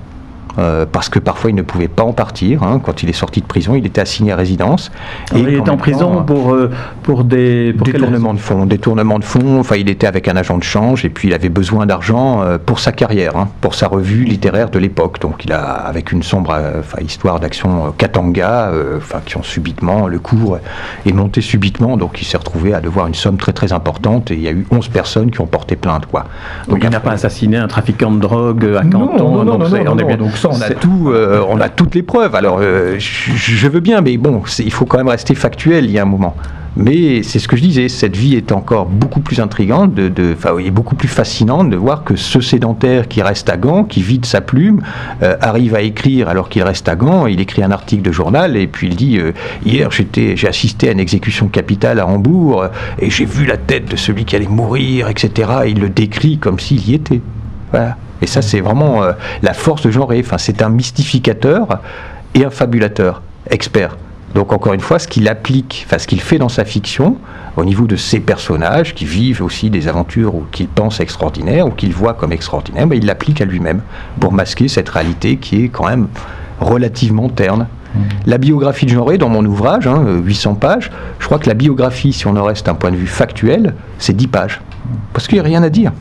euh, 0.59 0.87
parce 0.91 1.09
que 1.09 1.19
parfois 1.19 1.51
il 1.51 1.57
ne 1.57 1.63
pouvait 1.63 1.89
pas 1.89 2.03
en 2.03 2.13
partir. 2.13 2.63
Hein. 2.63 2.81
Quand 2.83 3.03
il 3.03 3.09
est 3.09 3.15
sorti 3.15 3.41
de 3.41 3.47
prison, 3.47 3.75
il 3.75 3.87
était 3.87 4.01
assigné 4.01 4.33
à 4.33 4.37
résidence. 4.37 4.91
et 5.35 5.41
il 5.41 5.49
est 5.55 5.69
en 5.69 5.77
prison 5.77 6.23
pour, 6.25 6.53
euh, 6.53 6.71
pour 7.03 7.25
des 7.25 7.73
pour 7.77 7.87
détournements 7.87 8.35
de 8.35 8.39
fonds. 8.39 8.67
Détournements 8.67 9.19
de 9.19 9.25
fonds. 9.25 9.61
Enfin, 9.61 9.77
il 9.77 9.89
était 9.89 10.07
avec 10.07 10.29
un 10.29 10.37
agent 10.37 10.59
de 10.59 10.63
change 10.63 11.05
et 11.05 11.11
puis 11.11 11.29
il 11.29 11.35
avait 11.35 11.49
besoin 11.49 11.87
d'argent 11.87 12.43
euh, 12.43 12.59
pour 12.65 12.81
sa 12.81 12.93
carrière, 12.93 13.37
hein, 13.37 13.49
pour 13.61 13.75
sa 13.75 13.89
revue 13.89 14.25
littéraire 14.25 14.71
de 14.71 14.79
l'époque. 14.79 15.21
Donc 15.21 15.45
il 15.45 15.53
a, 15.53 15.63
avec 15.63 16.13
une 16.13 16.23
sombre 16.23 16.57
histoire 17.01 17.41
d'action 17.41 17.93
Katanga, 17.97 18.71
qui 19.25 19.37
ont 19.37 19.43
subitement 19.43 20.07
le 20.07 20.19
cours 20.19 20.59
est 21.07 21.13
monté 21.13 21.41
subitement. 21.41 21.97
Donc 21.97 22.21
il 22.21 22.25
s'est 22.25 22.37
retrouvé 22.37 22.75
à 22.75 22.81
devoir 22.81 23.07
une 23.07 23.15
somme 23.15 23.37
très 23.37 23.53
très 23.53 23.73
importante 23.73 24.31
et 24.31 24.35
il 24.35 24.41
y 24.41 24.49
a 24.49 24.53
eu 24.53 24.67
11 24.71 24.89
personnes 24.89 25.31
qui 25.31 25.41
ont 25.41 25.47
porté 25.47 25.77
plainte. 25.77 26.07
Quoi. 26.07 26.25
Donc, 26.69 26.81
il 26.83 26.91
n'a 26.91 27.01
pas 27.01 27.13
assassiné 27.13 27.57
un 27.57 27.69
trafiquant 27.69 28.11
de 28.11 28.21
drogue 28.21 28.65
à 28.77 28.83
Canton. 28.83 29.17
Non, 29.17 29.45
non, 29.45 29.59
non, 29.59 29.67
on 29.89 29.99
est 29.99 30.05
bien 30.05 30.21
on 30.51 30.61
a 30.61 30.71
tout, 30.71 31.11
euh, 31.11 31.45
on 31.49 31.61
a 31.61 31.69
toutes 31.69 31.95
les 31.95 32.03
preuves. 32.03 32.35
Alors, 32.35 32.59
euh, 32.61 32.97
je, 32.99 33.69
veux 33.69 33.81
bien, 33.81 34.01
mais 34.01 34.17
bon, 34.17 34.43
il 34.59 34.73
faut 34.73 34.85
quand 34.85 34.99
même 34.99 35.09
rester 35.09 35.35
factuel. 35.35 35.85
Il 35.85 35.91
y 35.91 35.99
a 35.99 36.03
un 36.03 36.07
moment. 36.07 36.37
Mais 36.75 37.23
c'est 37.23 37.39
ce 37.39 37.49
que 37.49 37.57
je 37.57 37.63
disais, 37.63 37.91
cette 37.91 38.17
vie 38.17 38.35
est 38.35 38.51
encore 38.51 38.87
beaucoup 38.87 39.21
plus 39.21 39.41
intrigante, 39.41 39.93
de, 39.95 40.09
de 40.09 40.35
beaucoup 40.71 40.95
plus 40.95 41.09
fascinante 41.09 41.69
de 41.69 41.77
voir 41.77 42.03
que 42.03 42.17
ce 42.17 42.41
sédentaire 42.41 43.09
qui 43.09 43.21
reste 43.21 43.51
à 43.51 43.59
Gand, 43.59 43.85
qui 43.85 44.01
vide 44.01 44.25
sa 44.25 44.41
plume, 44.41 44.81
euh, 45.23 45.37
arrive 45.43 45.75
à 45.75 45.83
écrire 45.83 46.31
alors 46.31 46.49
qu'il 46.49 46.63
reste 46.63 46.89
à 46.89 46.97
Gand. 46.97 47.27
Il 47.27 47.41
écrit 47.41 47.63
un 47.63 47.73
article 47.73 48.03
de 48.03 48.11
journal 48.11 48.57
et 48.57 48.67
puis 48.67 48.87
il 48.87 48.97
dit 48.97 49.19
Hier, 49.67 49.91
j'ai 49.91 50.49
assisté 50.49 50.89
à 50.89 50.93
une 50.93 51.01
exécution 51.01 51.49
capitale 51.49 52.01
à 52.01 52.07
Hambourg 52.07 52.65
et 52.99 53.11
j'ai 53.11 53.27
vu 53.27 53.45
la 53.45 53.59
tête 53.59 53.91
de 53.91 53.97
celui 53.97 54.25
qui 54.25 54.35
allait 54.35 54.47
mourir, 54.47 55.09
etc. 55.09 55.51
il 55.67 55.79
le 55.79 55.91
décrit 55.91 56.39
comme 56.39 56.59
s'il 56.59 56.89
y 56.89 56.95
était. 56.95 57.21
Voilà. 57.71 57.99
Et 58.23 58.27
ça, 58.27 58.41
c'est 58.41 58.61
vraiment 58.61 59.03
euh, 59.03 59.13
la 59.43 59.53
force 59.53 59.83
de 59.83 59.91
Jean 59.91 60.07
Rey. 60.07 60.23
Enfin, 60.25 60.39
c'est 60.39 60.63
un 60.63 60.69
mystificateur 60.69 61.81
et 62.35 62.45
un 62.45 62.51
fabulateur, 62.51 63.21
expert. 63.51 63.97
Donc 64.35 64.53
encore 64.53 64.73
une 64.73 64.81
fois, 64.81 64.99
ce 64.99 65.09
qu'il 65.09 65.29
applique, 65.29 65.85
enfin 65.87 65.99
ce 65.99 66.07
qu'il 66.07 66.21
fait 66.21 66.39
dans 66.39 66.49
sa 66.49 66.65
fiction, 66.65 67.17
au 67.57 67.65
niveau 67.65 67.87
de 67.87 67.97
ses 67.97 68.21
personnages 68.21 68.95
qui 68.95 69.05
vivent 69.05 69.43
aussi 69.43 69.69
des 69.69 69.89
aventures 69.89 70.35
ou 70.35 70.47
qu'il 70.51 70.69
pense 70.69 71.01
extraordinaires 71.01 71.67
ou 71.67 71.71
qu'il 71.71 71.93
voit 71.93 72.15
comme 72.15 72.33
extraordinaires, 72.33 72.87
mais 72.87 72.97
il 72.97 73.05
l'applique 73.05 73.43
à 73.43 73.45
lui-même 73.45 73.83
pour 74.21 74.33
masquer 74.33 74.69
cette 74.69 74.89
réalité 74.89 75.37
qui 75.37 75.65
est 75.65 75.69
quand 75.69 75.87
même 75.87 76.09
relativement 76.61 77.29
terne. 77.29 77.67
Mmh. 77.95 77.99
La 78.25 78.39
biographie 78.39 78.87
de 78.87 78.93
Jean 78.93 79.05
Rey, 79.05 79.19
dans 79.19 79.29
mon 79.29 79.45
ouvrage, 79.45 79.87
800 79.87 80.51
hein, 80.51 80.55
pages, 80.55 80.91
je 81.19 81.27
crois 81.27 81.39
que 81.39 81.49
la 81.49 81.55
biographie, 81.55 82.15
si 82.15 82.27
on 82.27 82.37
en 82.37 82.45
reste 82.45 82.65
d'un 82.65 82.75
point 82.75 82.91
de 82.91 82.97
vue 82.97 83.07
factuel, 83.07 83.75
c'est 83.99 84.17
10 84.17 84.29
pages. 84.29 84.61
Parce 85.13 85.27
qu'il 85.27 85.37
n'y 85.37 85.41
a 85.41 85.45
rien 85.45 85.63
à 85.63 85.69
dire. 85.69 85.93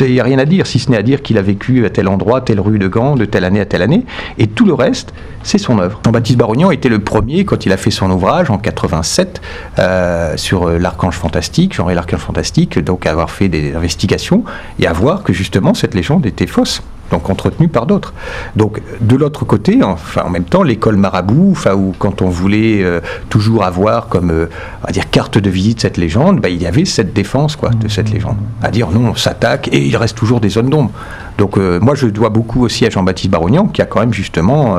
Il 0.00 0.12
n'y 0.12 0.20
a 0.20 0.24
rien 0.24 0.38
à 0.38 0.44
dire, 0.44 0.66
si 0.66 0.78
ce 0.78 0.90
n'est 0.90 0.96
à 0.96 1.02
dire 1.02 1.22
qu'il 1.22 1.38
a 1.38 1.42
vécu 1.42 1.84
à 1.84 1.90
tel 1.90 2.08
endroit, 2.08 2.40
telle 2.40 2.60
rue 2.60 2.78
de 2.78 2.88
Gand, 2.88 3.16
de 3.16 3.24
telle 3.24 3.44
année 3.44 3.60
à 3.60 3.66
telle 3.66 3.82
année. 3.82 4.04
Et 4.38 4.46
tout 4.46 4.64
le 4.64 4.74
reste, 4.74 5.12
c'est 5.42 5.58
son 5.58 5.78
œuvre. 5.78 6.00
Jean-Baptiste 6.04 6.38
Barognan 6.38 6.70
était 6.70 6.88
le 6.88 6.98
premier, 6.98 7.44
quand 7.44 7.66
il 7.66 7.72
a 7.72 7.76
fait 7.76 7.90
son 7.90 8.10
ouvrage 8.10 8.50
en 8.50 8.58
87 8.58 9.40
euh, 9.78 10.36
sur 10.36 10.68
euh, 10.68 10.78
l'Archange 10.78 11.14
Fantastique, 11.14 11.74
genre 11.74 11.90
l'Archange 11.90 12.20
Fantastique, 12.20 12.78
donc 12.78 13.06
avoir 13.06 13.30
fait 13.30 13.48
des 13.48 13.74
investigations 13.74 14.44
et 14.78 14.86
à 14.86 14.92
voir 14.92 15.22
que 15.22 15.32
justement 15.32 15.74
cette 15.74 15.94
légende 15.94 16.26
était 16.26 16.46
fausse 16.46 16.82
donc 17.10 17.30
entretenu 17.30 17.68
par 17.68 17.86
d'autres. 17.86 18.12
Donc 18.56 18.80
de 19.00 19.16
l'autre 19.16 19.44
côté, 19.44 19.82
enfin 19.82 20.22
en 20.24 20.30
même 20.30 20.44
temps, 20.44 20.62
l'école 20.62 20.96
marabout, 20.96 21.50
enfin 21.52 21.74
où 21.74 21.94
quand 21.98 22.22
on 22.22 22.28
voulait 22.28 22.82
euh, 22.82 23.00
toujours 23.28 23.64
avoir 23.64 24.08
comme 24.08 24.30
euh, 24.30 24.46
on 24.86 24.92
dire 24.92 25.10
carte 25.10 25.38
de 25.38 25.50
visite 25.50 25.80
cette 25.80 25.96
légende, 25.96 26.40
bah, 26.40 26.48
il 26.48 26.60
y 26.60 26.66
avait 26.66 26.84
cette 26.84 27.12
défense 27.12 27.56
quoi 27.56 27.70
de 27.70 27.88
cette 27.88 28.10
légende, 28.10 28.36
à 28.62 28.70
dire 28.70 28.90
non, 28.90 29.10
on 29.10 29.14
s'attaque 29.14 29.68
et 29.72 29.84
il 29.84 29.96
reste 29.96 30.16
toujours 30.16 30.40
des 30.40 30.50
zones 30.50 30.70
d'ombre. 30.70 30.90
Donc 31.38 31.56
euh, 31.56 31.78
moi 31.80 31.94
je 31.94 32.06
dois 32.06 32.30
beaucoup 32.30 32.64
aussi 32.64 32.84
à 32.84 32.90
Jean-Baptiste 32.90 33.30
Barognan 33.30 33.66
qui 33.66 33.80
a 33.80 33.86
quand 33.86 34.00
même 34.00 34.12
justement 34.12 34.76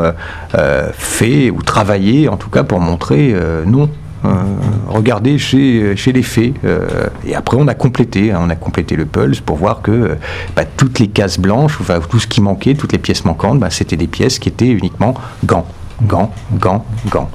fait 0.93 1.50
ou 1.50 1.62
travaillé 1.62 2.27
en 2.27 2.38
tout 2.38 2.50
cas 2.50 2.63
pour 2.63 2.79
montrer 2.79 3.33
non 3.65 3.83
euh, 3.83 3.88
regarder 4.88 5.38
chez, 5.38 5.96
chez 5.96 6.12
les 6.12 6.24
faits. 6.24 6.54
Euh, 6.66 7.08
et 7.26 7.36
après, 7.36 7.58
on 7.60 7.68
a 7.68 7.74
complété, 7.74 8.32
hein, 8.32 8.42
on 8.44 8.50
a 8.50 8.56
complété 8.56 8.96
le 8.96 9.06
Pulse 9.06 9.40
pour 9.40 9.58
voir 9.58 9.82
que 9.82 9.92
euh, 9.92 10.16
bah, 10.56 10.64
toutes 10.66 11.00
les 11.00 11.08
cases 11.08 11.40
blanches, 11.40 11.78
enfin, 11.80 12.00
tout 12.10 12.20
ce 12.20 12.28
qui 12.28 12.42
manquait, 12.42 12.76
toutes 12.76 12.92
les 12.92 12.98
pièces 12.98 13.26
manquantes, 13.26 13.60
bah, 13.60 13.70
c'était 13.70 13.98
des 13.98 14.08
pièces 14.08 14.40
qui 14.40 14.50
étaient 14.50 14.68
uniquement 14.68 15.14
gants, 15.46 15.68
gants, 16.04 16.34
gants, 16.54 16.86
gants. 17.10 17.30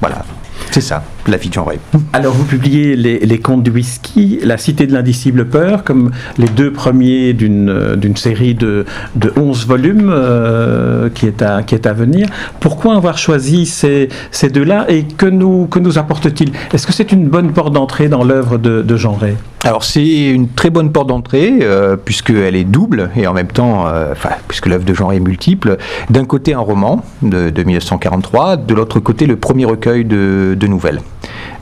Voilà. 0.00 0.24
C'est 0.70 0.80
ça, 0.80 1.02
la 1.30 1.36
vie 1.36 1.48
de 1.48 1.54
Jean 1.54 1.64
Ray. 1.64 1.78
Alors 2.12 2.32
vous 2.32 2.44
publiez 2.44 2.96
les, 2.96 3.38
contes 3.38 3.62
du 3.62 3.70
whisky, 3.70 4.40
La 4.42 4.58
Cité 4.58 4.86
de 4.86 4.92
l'indicible 4.92 5.46
peur, 5.46 5.84
comme 5.84 6.10
les 6.38 6.48
deux 6.48 6.72
premiers 6.72 7.32
d'une 7.32 8.16
série 8.16 8.54
de, 8.54 8.84
de 9.14 9.32
11 9.36 9.66
volumes 9.66 10.10
euh, 10.12 11.08
qui, 11.10 11.26
est 11.26 11.42
à, 11.42 11.62
qui 11.62 11.74
est 11.74 11.86
à 11.86 11.92
venir. 11.92 12.28
Pourquoi 12.60 12.96
avoir 12.96 13.18
choisi 13.18 13.66
ces, 13.66 14.08
ces 14.30 14.48
deux-là 14.48 14.86
et 14.88 15.04
que 15.04 15.26
nous, 15.26 15.66
que 15.66 15.78
nous 15.78 15.98
apporte-t-il? 15.98 16.52
Est-ce 16.72 16.86
que 16.86 16.92
c'est 16.92 17.12
une 17.12 17.28
bonne 17.28 17.52
porte 17.52 17.72
d'entrée 17.72 18.08
dans 18.08 18.24
l'œuvre 18.24 18.58
de, 18.58 18.82
de 18.82 18.96
Jean 18.96 19.14
Ray 19.14 19.36
alors 19.66 19.82
c'est 19.82 20.28
une 20.28 20.48
très 20.48 20.70
bonne 20.70 20.92
porte 20.92 21.08
d'entrée 21.08 21.58
euh, 21.62 21.96
puisqu'elle 21.96 22.54
est 22.54 22.62
double 22.62 23.10
et 23.16 23.26
en 23.26 23.32
même 23.32 23.48
temps, 23.48 23.88
euh, 23.88 24.12
enfin 24.12 24.30
puisque 24.46 24.66
l'œuvre 24.66 24.84
de 24.84 24.94
Jean 24.94 25.10
est 25.10 25.18
multiple. 25.18 25.78
D'un 26.08 26.24
côté 26.24 26.54
un 26.54 26.60
roman 26.60 27.02
de, 27.22 27.50
1943, 27.50 28.58
de 28.58 28.74
l'autre 28.74 29.00
côté 29.00 29.26
le 29.26 29.34
premier 29.34 29.64
recueil 29.64 30.04
de, 30.04 30.56
nouvelles. 30.68 31.00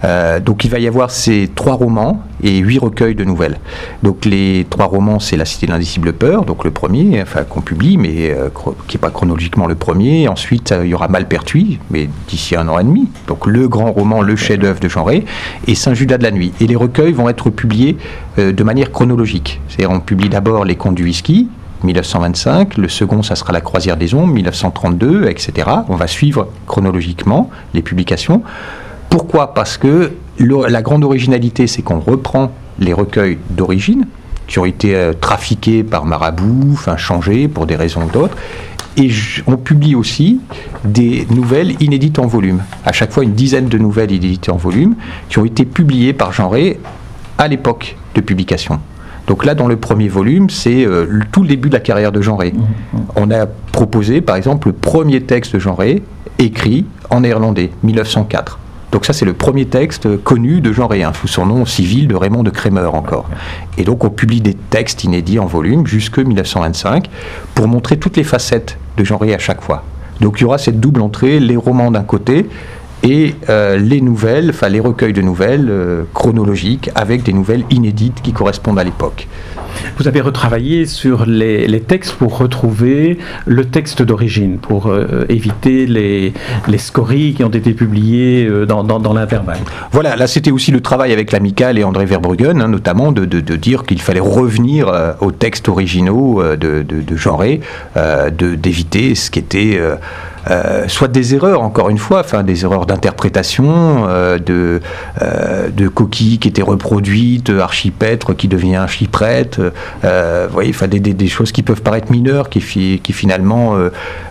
Euh, 0.04 0.40
donc 0.40 0.64
il 0.64 0.70
va 0.70 0.78
y 0.78 0.86
avoir 0.86 1.10
ces 1.10 1.48
trois 1.54 1.74
romans 1.74 2.22
et 2.42 2.58
huit 2.58 2.78
recueils 2.78 3.14
de 3.14 3.24
nouvelles. 3.24 3.58
Donc 4.02 4.24
les 4.24 4.66
trois 4.68 4.86
romans, 4.86 5.18
c'est 5.18 5.36
La 5.36 5.44
Cité 5.44 5.66
de 5.66 5.72
l'Indicible 5.72 6.12
Peur, 6.12 6.44
donc 6.44 6.64
le 6.64 6.70
premier, 6.70 7.22
enfin 7.22 7.44
qu'on 7.44 7.60
publie, 7.60 7.96
mais 7.96 8.34
qui 8.86 8.96
n'est 8.96 9.00
pas 9.00 9.10
chronologiquement 9.10 9.66
le 9.66 9.74
premier. 9.74 10.28
Ensuite, 10.28 10.74
il 10.82 10.88
y 10.88 10.94
aura 10.94 11.08
Malpertuis, 11.08 11.78
mais 11.90 12.08
d'ici 12.28 12.56
un 12.56 12.68
an 12.68 12.78
et 12.78 12.84
demi. 12.84 13.08
Donc 13.28 13.46
le 13.46 13.68
grand 13.68 13.92
roman, 13.92 14.20
le 14.20 14.36
chef-d'œuvre 14.36 14.80
de 14.80 14.88
Rey, 15.00 15.24
et 15.66 15.74
Saint-Judas 15.74 16.18
de 16.18 16.22
la 16.22 16.30
Nuit. 16.30 16.52
Et 16.60 16.66
les 16.66 16.76
recueils 16.76 17.12
vont 17.12 17.28
être 17.28 17.50
publiés 17.50 17.96
euh, 18.38 18.52
de 18.52 18.64
manière 18.64 18.92
chronologique. 18.92 19.60
C'est-à-dire 19.68 19.90
on 19.90 20.00
publie 20.00 20.28
d'abord 20.28 20.64
les 20.64 20.76
contes 20.76 20.94
du 20.94 21.04
whisky, 21.04 21.48
1925. 21.82 22.76
Le 22.78 22.88
second, 22.88 23.22
ça 23.22 23.36
sera 23.36 23.52
La 23.52 23.60
Croisière 23.60 23.96
des 23.96 24.14
Ombres, 24.14 24.32
1932, 24.32 25.26
etc. 25.28 25.68
On 25.88 25.96
va 25.96 26.06
suivre 26.06 26.48
chronologiquement 26.66 27.50
les 27.74 27.82
publications. 27.82 28.42
Pourquoi 29.14 29.54
Parce 29.54 29.78
que 29.78 30.10
la 30.40 30.82
grande 30.82 31.04
originalité, 31.04 31.68
c'est 31.68 31.82
qu'on 31.82 32.00
reprend 32.00 32.50
les 32.80 32.92
recueils 32.92 33.38
d'origine, 33.48 34.08
qui 34.48 34.58
ont 34.58 34.64
été 34.64 34.96
euh, 34.96 35.12
trafiqués 35.12 35.84
par 35.84 36.04
Marabout, 36.04 36.70
enfin 36.72 36.96
changés 36.96 37.46
pour 37.46 37.66
des 37.66 37.76
raisons 37.76 38.06
d'autres. 38.12 38.36
Et 38.96 39.08
on 39.46 39.56
publie 39.56 39.94
aussi 39.94 40.40
des 40.84 41.28
nouvelles 41.30 41.80
inédites 41.80 42.18
en 42.18 42.26
volume. 42.26 42.64
À 42.84 42.90
chaque 42.90 43.12
fois, 43.12 43.22
une 43.22 43.34
dizaine 43.34 43.68
de 43.68 43.78
nouvelles 43.78 44.10
inédites 44.10 44.48
en 44.48 44.56
volume 44.56 44.96
qui 45.28 45.38
ont 45.38 45.44
été 45.44 45.64
publiées 45.64 46.12
par 46.12 46.32
Jean 46.32 46.48
Rey 46.48 46.80
à 47.38 47.46
l'époque 47.46 47.96
de 48.16 48.20
publication. 48.20 48.80
Donc 49.28 49.44
là, 49.44 49.54
dans 49.54 49.68
le 49.68 49.76
premier 49.76 50.08
volume, 50.08 50.50
c'est 50.50 50.84
euh, 50.84 51.20
tout 51.30 51.42
le 51.42 51.48
début 51.48 51.68
de 51.68 51.74
la 51.74 51.80
carrière 51.80 52.10
de 52.10 52.20
Jean 52.20 52.34
Rey. 52.34 52.50
Mmh, 52.50 52.58
mmh. 52.98 53.00
On 53.14 53.30
a 53.30 53.46
proposé, 53.46 54.22
par 54.22 54.34
exemple, 54.34 54.66
le 54.66 54.74
premier 54.74 55.20
texte 55.20 55.54
de 55.54 55.60
Jean 55.60 55.76
Rey 55.76 56.02
écrit 56.40 56.84
en 57.10 57.20
néerlandais, 57.20 57.70
1904. 57.84 58.58
Donc 58.94 59.06
ça, 59.06 59.12
c'est 59.12 59.24
le 59.24 59.32
premier 59.32 59.64
texte 59.64 60.22
connu 60.22 60.60
de 60.60 60.72
Jean 60.72 60.86
Réen, 60.86 61.12
sous 61.12 61.26
son 61.26 61.46
nom 61.46 61.66
civil 61.66 62.06
de 62.06 62.14
Raymond 62.14 62.44
de 62.44 62.50
Crémer 62.50 62.82
encore. 62.82 63.28
Et 63.76 63.82
donc 63.82 64.04
on 64.04 64.08
publie 64.08 64.40
des 64.40 64.54
textes 64.54 65.02
inédits 65.02 65.40
en 65.40 65.46
volume 65.46 65.84
jusque 65.84 66.20
1925 66.20 67.10
pour 67.56 67.66
montrer 67.66 67.98
toutes 67.98 68.16
les 68.16 68.22
facettes 68.22 68.78
de 68.96 69.02
Jean 69.02 69.16
Rey 69.16 69.34
à 69.34 69.40
chaque 69.40 69.62
fois. 69.62 69.82
Donc 70.20 70.36
il 70.38 70.42
y 70.42 70.44
aura 70.44 70.58
cette 70.58 70.78
double 70.78 71.02
entrée, 71.02 71.40
les 71.40 71.56
romans 71.56 71.90
d'un 71.90 72.04
côté 72.04 72.48
et 73.04 73.34
euh, 73.48 73.76
les 73.76 74.00
nouvelles, 74.00 74.50
enfin 74.50 74.68
les 74.68 74.80
recueils 74.80 75.12
de 75.12 75.22
nouvelles 75.22 75.68
euh, 75.70 76.02
chronologiques 76.14 76.90
avec 76.94 77.22
des 77.22 77.32
nouvelles 77.32 77.64
inédites 77.70 78.20
qui 78.22 78.32
correspondent 78.32 78.78
à 78.78 78.84
l'époque. 78.84 79.28
Vous 79.98 80.08
avez 80.08 80.20
retravaillé 80.20 80.86
sur 80.86 81.26
les, 81.26 81.80
textes 81.80 82.14
pour 82.14 82.38
retrouver 82.38 83.18
le 83.46 83.64
texte 83.64 84.02
d'origine, 84.02 84.58
pour 84.58 84.86
euh, 84.86 85.24
éviter 85.28 85.86
les, 85.86 86.32
les, 86.68 86.78
scories 86.78 87.34
qui 87.34 87.44
ont 87.44 87.50
été 87.50 87.74
publiées 87.74 88.46
euh, 88.46 88.66
dans, 88.66 88.84
dans, 88.84 89.12
l'intervalle. 89.12 89.58
Voilà, 89.92 90.16
là 90.16 90.26
c'était 90.26 90.50
aussi 90.50 90.70
le 90.70 90.80
travail 90.80 91.12
avec 91.12 91.32
l'Amical 91.32 91.78
et 91.78 91.84
André 91.84 92.06
Verbruggen, 92.06 92.60
hein, 92.60 92.68
notamment, 92.68 93.12
de, 93.12 93.24
de, 93.24 93.56
dire 93.56 93.84
qu'il 93.84 94.00
fallait 94.00 94.20
revenir 94.20 94.88
euh, 94.88 95.12
aux 95.20 95.32
textes 95.32 95.68
originaux 95.68 96.42
de, 96.42 96.82
de, 96.82 97.00
de 97.00 97.16
Genré, 97.16 97.60
d'éviter 98.32 99.14
ce 99.14 99.30
qui 99.30 99.38
était... 99.38 99.80
Euh, 100.50 100.88
soit 100.88 101.08
des 101.08 101.34
erreurs, 101.34 101.62
encore 101.62 101.88
une 101.88 101.98
fois, 101.98 102.22
des 102.42 102.64
erreurs 102.64 102.86
d'interprétation, 102.86 104.06
euh, 104.08 104.38
de, 104.38 104.80
euh, 105.22 105.68
de 105.70 105.88
coquilles 105.88 106.38
qui 106.38 106.48
étaient 106.48 106.62
reproduites, 106.62 107.50
archipêtre 107.50 108.34
qui 108.34 108.48
devient 108.48 108.76
archiprêtre, 108.76 109.72
vous 110.02 110.86
des, 110.86 111.28
choses 111.28 111.52
qui 111.52 111.62
peuvent 111.62 111.82
paraître 111.82 112.10
mineures, 112.10 112.48
qui, 112.48 113.00
qui 113.02 113.12
finalement 113.12 113.74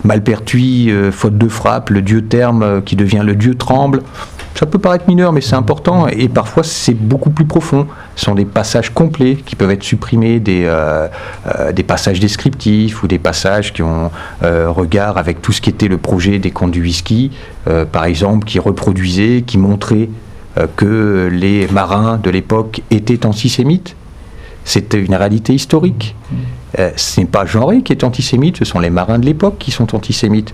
malpertuis, 0.04 0.92
faute 1.12 1.38
de 1.38 1.48
frappe, 1.48 1.90
le 1.90 2.02
dieu 2.02 2.26
terme 2.26 2.82
qui 2.84 2.96
devient 2.96 3.22
le 3.24 3.36
dieu 3.36 3.56
tremble. 3.56 4.02
Ça 4.56 4.68
peut 4.68 4.80
paraître 4.80 5.06
mineur, 5.08 5.34
mais 5.34 5.42
c'est 5.42 5.56
important 5.56 6.08
et 6.08 6.28
parfois 6.28 6.64
c'est 6.64 6.94
beaucoup 6.94 7.32
plus 7.32 7.46
profond. 7.46 7.88
Sont 8.16 8.36
des 8.36 8.46
passages 8.46 8.92
complets 8.92 9.36
qui 9.36 9.56
peuvent 9.56 9.72
être 9.72 9.84
supprimés, 9.84 10.40
des, 10.40 10.64
euh, 10.66 11.08
euh, 11.48 11.72
des 11.72 11.84
passages 11.84 12.20
descriptifs 12.20 13.02
ou 13.04 13.08
des 13.08 13.20
passages 13.20 13.74
qui 13.74 13.82
ont 13.82 14.12
euh, 14.44 14.70
regard 14.70 15.18
avec 15.18 15.42
tout 15.42 15.52
ce 15.52 15.62
qui 15.62 15.70
était 15.70 15.88
le 15.88 15.98
projet 15.98 16.40
des 16.40 16.52
contes 16.52 16.72
du 16.72 16.82
whisky, 16.82 17.32
par 17.92 18.06
exemple, 18.06 18.46
qui 18.46 18.60
reproduisait, 18.60 19.44
qui 19.46 19.58
montrait 19.58 20.10
que 20.76 21.30
les 21.32 21.68
marins 21.68 22.18
de 22.18 22.30
l'époque 22.30 22.82
étaient 22.92 23.26
antisémites. 23.26 23.96
C'était 24.66 25.00
une 25.00 25.16
réalité 25.16 25.54
historique. 25.54 26.16
ce 26.78 27.20
n'est 27.20 27.26
pas 27.26 27.46
genré 27.46 27.82
qui 27.82 27.94
est 27.94 28.04
antisémite, 28.04 28.58
ce 28.58 28.66
sont 28.66 28.80
les 28.80 28.90
marins 28.90 29.18
de 29.18 29.26
l'époque 29.26 29.56
qui 29.60 29.72
sont 29.72 29.96
antisémites. 29.96 30.54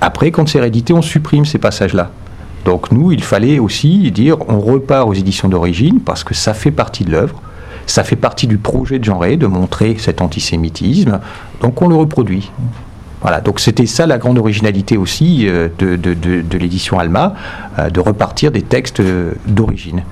Après, 0.00 0.30
quand 0.30 0.48
c'est 0.48 0.60
réédité, 0.60 0.92
on 0.92 1.02
supprime 1.02 1.44
ces 1.44 1.58
passages-là. 1.58 2.10
Donc 2.64 2.92
nous, 2.92 3.12
il 3.12 3.22
fallait 3.22 3.58
aussi 3.58 4.10
dire 4.10 4.36
on 4.48 4.60
repart 4.60 5.08
aux 5.08 5.14
éditions 5.14 5.48
d'origine 5.48 6.00
parce 6.00 6.24
que 6.24 6.34
ça 6.34 6.54
fait 6.54 6.70
partie 6.70 7.04
de 7.04 7.10
l'œuvre, 7.10 7.40
ça 7.86 8.04
fait 8.04 8.16
partie 8.16 8.46
du 8.46 8.58
projet 8.58 8.98
de 8.98 9.10
Rey 9.10 9.36
de 9.36 9.46
montrer 9.46 9.96
cet 9.98 10.20
antisémitisme, 10.20 11.20
donc 11.60 11.82
on 11.82 11.88
le 11.88 11.96
reproduit. 11.96 12.50
Voilà, 13.22 13.40
donc 13.40 13.60
c'était 13.60 13.86
ça 13.86 14.06
la 14.06 14.18
grande 14.18 14.38
originalité 14.38 14.96
aussi 14.96 15.46
euh, 15.48 15.68
de, 15.78 16.58
l'édition 16.58 16.98
Alma, 16.98 17.34
euh, 17.78 17.88
de 17.88 18.00
repartir 18.00 18.50
des 18.50 18.62
textes 18.62 18.98
euh, 18.98 19.32
d'origine. 19.46 20.02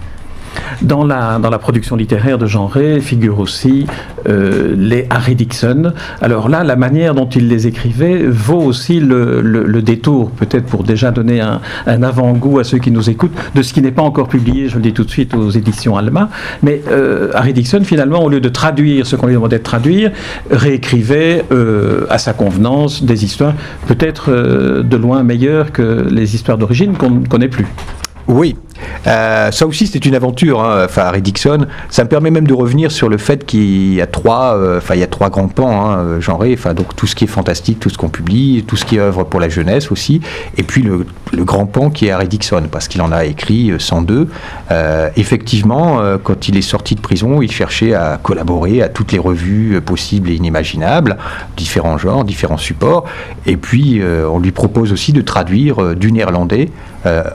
Dans 0.83 1.05
la, 1.05 1.39
dans 1.39 1.51
la 1.51 1.59
production 1.59 1.97
littéraire 1.97 2.39
de 2.39 2.47
Jean 2.47 2.67
Rey 2.67 3.01
figurent 3.01 3.41
aussi 3.41 3.87
euh, 4.29 4.75
les 4.77 5.07
Harry 5.11 5.35
Dixon. 5.35 5.93
Alors 6.21 6.49
là, 6.49 6.65
la 6.65 6.77
manière 6.77 7.15
dont 7.15 7.29
il 7.29 7.49
les 7.49 7.67
écrivait 7.67 8.25
vaut 8.27 8.61
aussi 8.61 9.01
le, 9.01 9.41
le, 9.41 9.83
détour, 9.83 10.31
peut-être 10.31 10.67
pour 10.67 10.85
déjà 10.85 11.11
donner 11.11 11.41
un, 11.41 11.61
un 11.87 12.03
avant-goût 12.03 12.59
à 12.59 12.65
ceux 12.65 12.79
qui 12.79 12.91
nous 12.91 13.09
écoutent, 13.11 13.35
de 13.55 13.63
ce 13.63 13.73
qui 13.73 13.83
n'est 13.83 13.93
pas 13.93 14.03
encore 14.03 14.29
publié, 14.29 14.69
je 14.69 14.77
le 14.77 14.83
dis 14.83 14.93
tout 14.93 15.05
de 15.05 15.11
suite, 15.11 15.35
aux 15.35 15.51
éditions 15.51 15.97
Alma. 15.97 16.29
Mais 16.63 16.83
euh, 16.91 17.31
Harry 17.35 17.53
Dixon, 17.53 17.83
finalement, 17.85 18.23
au 18.23 18.29
lieu 18.29 18.41
de 18.41 18.49
traduire 18.49 19.07
ce 19.07 19.17
qu'on 19.17 19.27
lui 19.27 19.35
demandait 19.35 19.59
de 19.59 19.63
traduire, 19.63 20.13
réécrivait 20.51 21.45
euh, 21.53 22.07
à 22.11 22.19
sa 22.19 22.33
convenance 22.33 23.03
des 23.03 23.25
histoires 23.25 23.55
peut-être 23.87 24.31
de 24.31 24.97
loin 24.97 25.23
meilleures 25.23 25.73
que 25.73 26.07
les 26.11 26.35
histoires 26.35 26.59
d'origine 26.59 26.97
qu'on 26.97 27.11
ne 27.11 27.27
connaît 27.27 27.49
plus. 27.49 27.67
Oui, 28.29 28.55
euh, 29.07 29.51
ça 29.51 29.67
aussi, 29.67 29.87
c'était 29.87 30.09
une 30.09 30.15
aventure, 30.15 30.63
hein, 30.63 30.87
Harry 30.97 31.23
Dixon. 31.23 31.67
Ça 31.89 32.05
me 32.05 32.09
permet 32.09 32.31
même 32.31 32.47
de 32.47 32.55
revenir 32.55 32.91
sur 32.93 33.09
le 33.09 33.19
fait 33.19 33.47
qu'il 33.47 33.95
y 33.95 34.01
a 34.01 34.07
trois, 34.07 34.57
euh, 34.57 34.81
il 34.93 35.01
y 35.01 35.03
a 35.03 35.07
trois 35.07 35.31
grands 35.31 35.49
pans 35.49 35.91
hein, 35.91 36.21
genrés. 36.21 36.55
Enfin, 36.57 36.75
donc 36.75 36.95
tout 36.97 37.07
ce 37.07 37.15
qui 37.15 37.25
est 37.25 37.29
fantastique, 37.29 37.81
tout 37.81 37.91
ce 37.91 37.99
qu'on 37.99 38.09
publie, 38.09 38.65
tout 38.67 38.77
ce 38.77 38.85
qui 38.85 38.97
est 38.97 39.01
œuvre 39.01 39.25
pour 39.25 39.41
la 39.41 39.49
jeunesse 39.49 39.91
aussi, 39.91 40.21
et 40.57 40.63
puis 40.63 40.83
le, 40.83 41.07
grand 41.45 41.67
pan 41.67 41.91
qui 41.91 42.07
est 42.07 42.11
Harry 42.11 42.29
Dixon, 42.29 42.65
parce 42.71 42.89
qu'il 42.89 43.01
en 43.03 43.13
a 43.13 43.25
écrit 43.25 43.73
102. 43.79 44.29
Euh, 44.71 45.09
effectivement, 45.17 46.01
quand 46.23 46.49
il 46.49 46.57
est 46.57 46.63
sorti 46.63 46.95
de 46.95 47.01
prison, 47.01 47.41
il 47.41 47.51
cherchait 47.51 47.95
à 47.95 48.19
collaborer 48.23 48.83
à 48.83 48.89
toutes 48.89 49.13
les 49.13 49.19
revues 49.19 49.81
possibles 49.81 50.31
et 50.31 50.35
inimaginables, 50.35 51.17
différents 51.57 51.99
genres, 51.99 52.25
différents 52.25 52.59
supports. 52.59 53.07
Et 53.47 53.57
puis, 53.57 54.03
on 54.05 54.39
lui 54.39 54.53
propose 54.53 54.93
aussi 54.93 55.13
de 55.13 55.23
traduire 55.23 55.97
du 55.97 56.13
néerlandais 56.13 56.69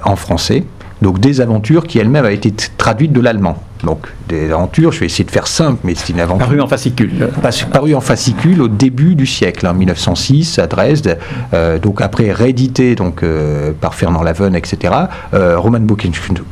en 0.03 0.15
français. 0.15 0.63
Donc 1.01 1.19
des 1.19 1.41
aventures 1.41 1.85
qui 1.85 1.99
elles-mêmes 1.99 2.25
avaient 2.25 2.35
été 2.35 2.53
traduites 2.77 3.13
de 3.13 3.21
l'allemand. 3.21 3.57
Donc 3.83 4.07
des 4.27 4.51
aventures, 4.51 4.91
je 4.91 5.01
vais 5.01 5.05
essayer 5.05 5.25
de 5.25 5.31
faire 5.31 5.47
simple, 5.47 5.79
mais 5.83 5.93
c'est 5.95 6.13
une 6.13 6.19
aventure. 6.19 6.47
Paru 6.47 6.61
en 6.61 6.67
fascicule. 6.67 7.29
Paru 7.71 7.93
en 7.93 8.01
fascicule 8.01 8.61
au 8.61 8.67
début 8.67 9.15
du 9.15 9.25
siècle, 9.25 9.67
en 9.67 9.71
hein, 9.71 9.73
1906 9.73 10.59
à 10.59 10.67
Dresde, 10.67 11.17
euh, 11.53 11.77
donc 11.77 12.01
après 12.01 12.31
réédité 12.31 12.95
donc, 12.95 13.21
euh, 13.21 13.71
par 13.79 13.93
Fernand 13.93 14.23
Laven, 14.23 14.55
etc. 14.55 14.93
Euh, 15.33 15.59
Roman 15.59 15.85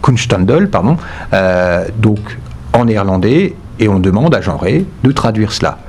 Kunsthandel, 0.02 0.70
pardon, 0.70 0.98
donc 1.98 2.20
en 2.74 2.86
néerlandais, 2.86 3.56
et 3.80 3.88
on 3.88 4.00
demande 4.00 4.36
à 4.36 4.42
Jean 4.42 4.58
Rey 4.58 4.86
de 5.04 5.12
traduire 5.12 5.52
cela. 5.52 5.80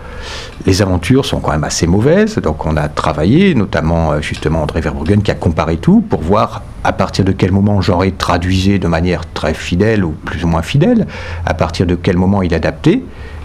Les 0.67 0.81
aventures 0.81 1.27
sont 1.27 1.41
quand 1.41 1.53
même 1.53 1.65
assez 1.65 1.87
mauvaises, 1.87 2.39
donc 2.39 2.65
on 2.65 2.77
a 2.77 2.89
travaillé, 2.89 3.55
notamment 3.55 4.21
justement 4.23 4.63
André 4.63 4.81
Verbruggen 4.81 5.21
qui 5.23 5.31
a 5.31 5.35
comparé 5.35 5.77
tout 5.77 6.01
pour 6.01 6.23
voir 6.23 6.63
à 6.85 6.93
partir 6.93 7.25
de 7.25 7.33
quel 7.33 7.53
moment 7.53 7.83
j'aurais 7.83 8.13
traduisé 8.13 8.79
de 8.79 8.89
manière 8.89 9.31
très 9.33 9.53
fidèle 9.53 10.05
ou 10.05 10.13
plus 10.13 10.45
ou 10.45 10.49
moins 10.49 10.63
fidèle, 10.63 11.07
à 11.45 11.55
partir 11.55 11.87
de 11.87 11.95
quel 11.95 12.17
moment 12.17 12.41
il 12.41 12.55
adaptait, 12.55 13.03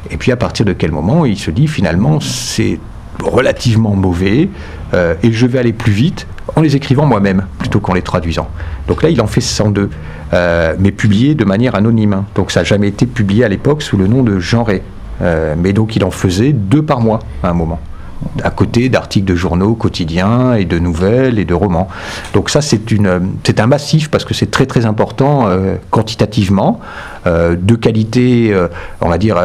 et 0.09 0.17
puis 0.17 0.31
à 0.31 0.37
partir 0.37 0.65
de 0.65 0.73
quel 0.73 0.91
moment 0.91 1.25
il 1.25 1.37
se 1.37 1.51
dit 1.51 1.67
finalement 1.67 2.19
c'est 2.19 2.79
relativement 3.23 3.95
mauvais 3.95 4.49
euh, 4.93 5.15
et 5.23 5.31
je 5.31 5.45
vais 5.45 5.59
aller 5.59 5.73
plus 5.73 5.91
vite 5.91 6.27
en 6.55 6.61
les 6.61 6.75
écrivant 6.75 7.05
moi-même 7.05 7.45
plutôt 7.59 7.79
qu'en 7.79 7.93
les 7.93 8.01
traduisant. 8.01 8.49
Donc 8.87 9.03
là, 9.03 9.09
il 9.09 9.21
en 9.21 9.27
fait 9.27 9.41
102, 9.41 9.89
euh, 10.33 10.75
mais 10.79 10.91
publié 10.91 11.35
de 11.35 11.45
manière 11.45 11.75
anonyme. 11.75 12.13
Hein. 12.13 12.25
Donc 12.35 12.51
ça 12.51 12.61
n'a 12.61 12.63
jamais 12.63 12.87
été 12.87 13.05
publié 13.05 13.43
à 13.43 13.49
l'époque 13.49 13.81
sous 13.81 13.97
le 13.97 14.07
nom 14.07 14.23
de 14.23 14.39
Jean 14.39 14.63
euh, 15.21 15.55
mais 15.57 15.73
donc 15.73 15.95
il 15.95 16.03
en 16.03 16.11
faisait 16.11 16.53
deux 16.53 16.83
par 16.83 17.01
mois 17.01 17.19
à 17.43 17.49
un 17.49 17.53
moment 17.53 17.79
à 18.43 18.49
côté 18.49 18.89
d'articles 18.89 19.25
de 19.25 19.35
journaux 19.35 19.75
quotidiens 19.75 20.53
et 20.53 20.65
de 20.65 20.79
nouvelles 20.79 21.39
et 21.39 21.45
de 21.45 21.53
romans. 21.53 21.87
Donc 22.33 22.49
ça, 22.49 22.61
c'est, 22.61 22.81
c'est 23.43 23.59
un 23.59 23.67
massif 23.67 24.09
parce 24.09 24.25
que 24.25 24.33
c'est 24.33 24.51
très 24.51 24.65
très 24.65 24.85
important 24.85 25.47
euh, 25.47 25.75
quantitativement, 25.89 26.79
euh, 27.27 27.55
de 27.59 27.75
qualité, 27.75 28.51
euh, 28.53 28.67
on 29.01 29.09
va 29.09 29.17
dire 29.17 29.37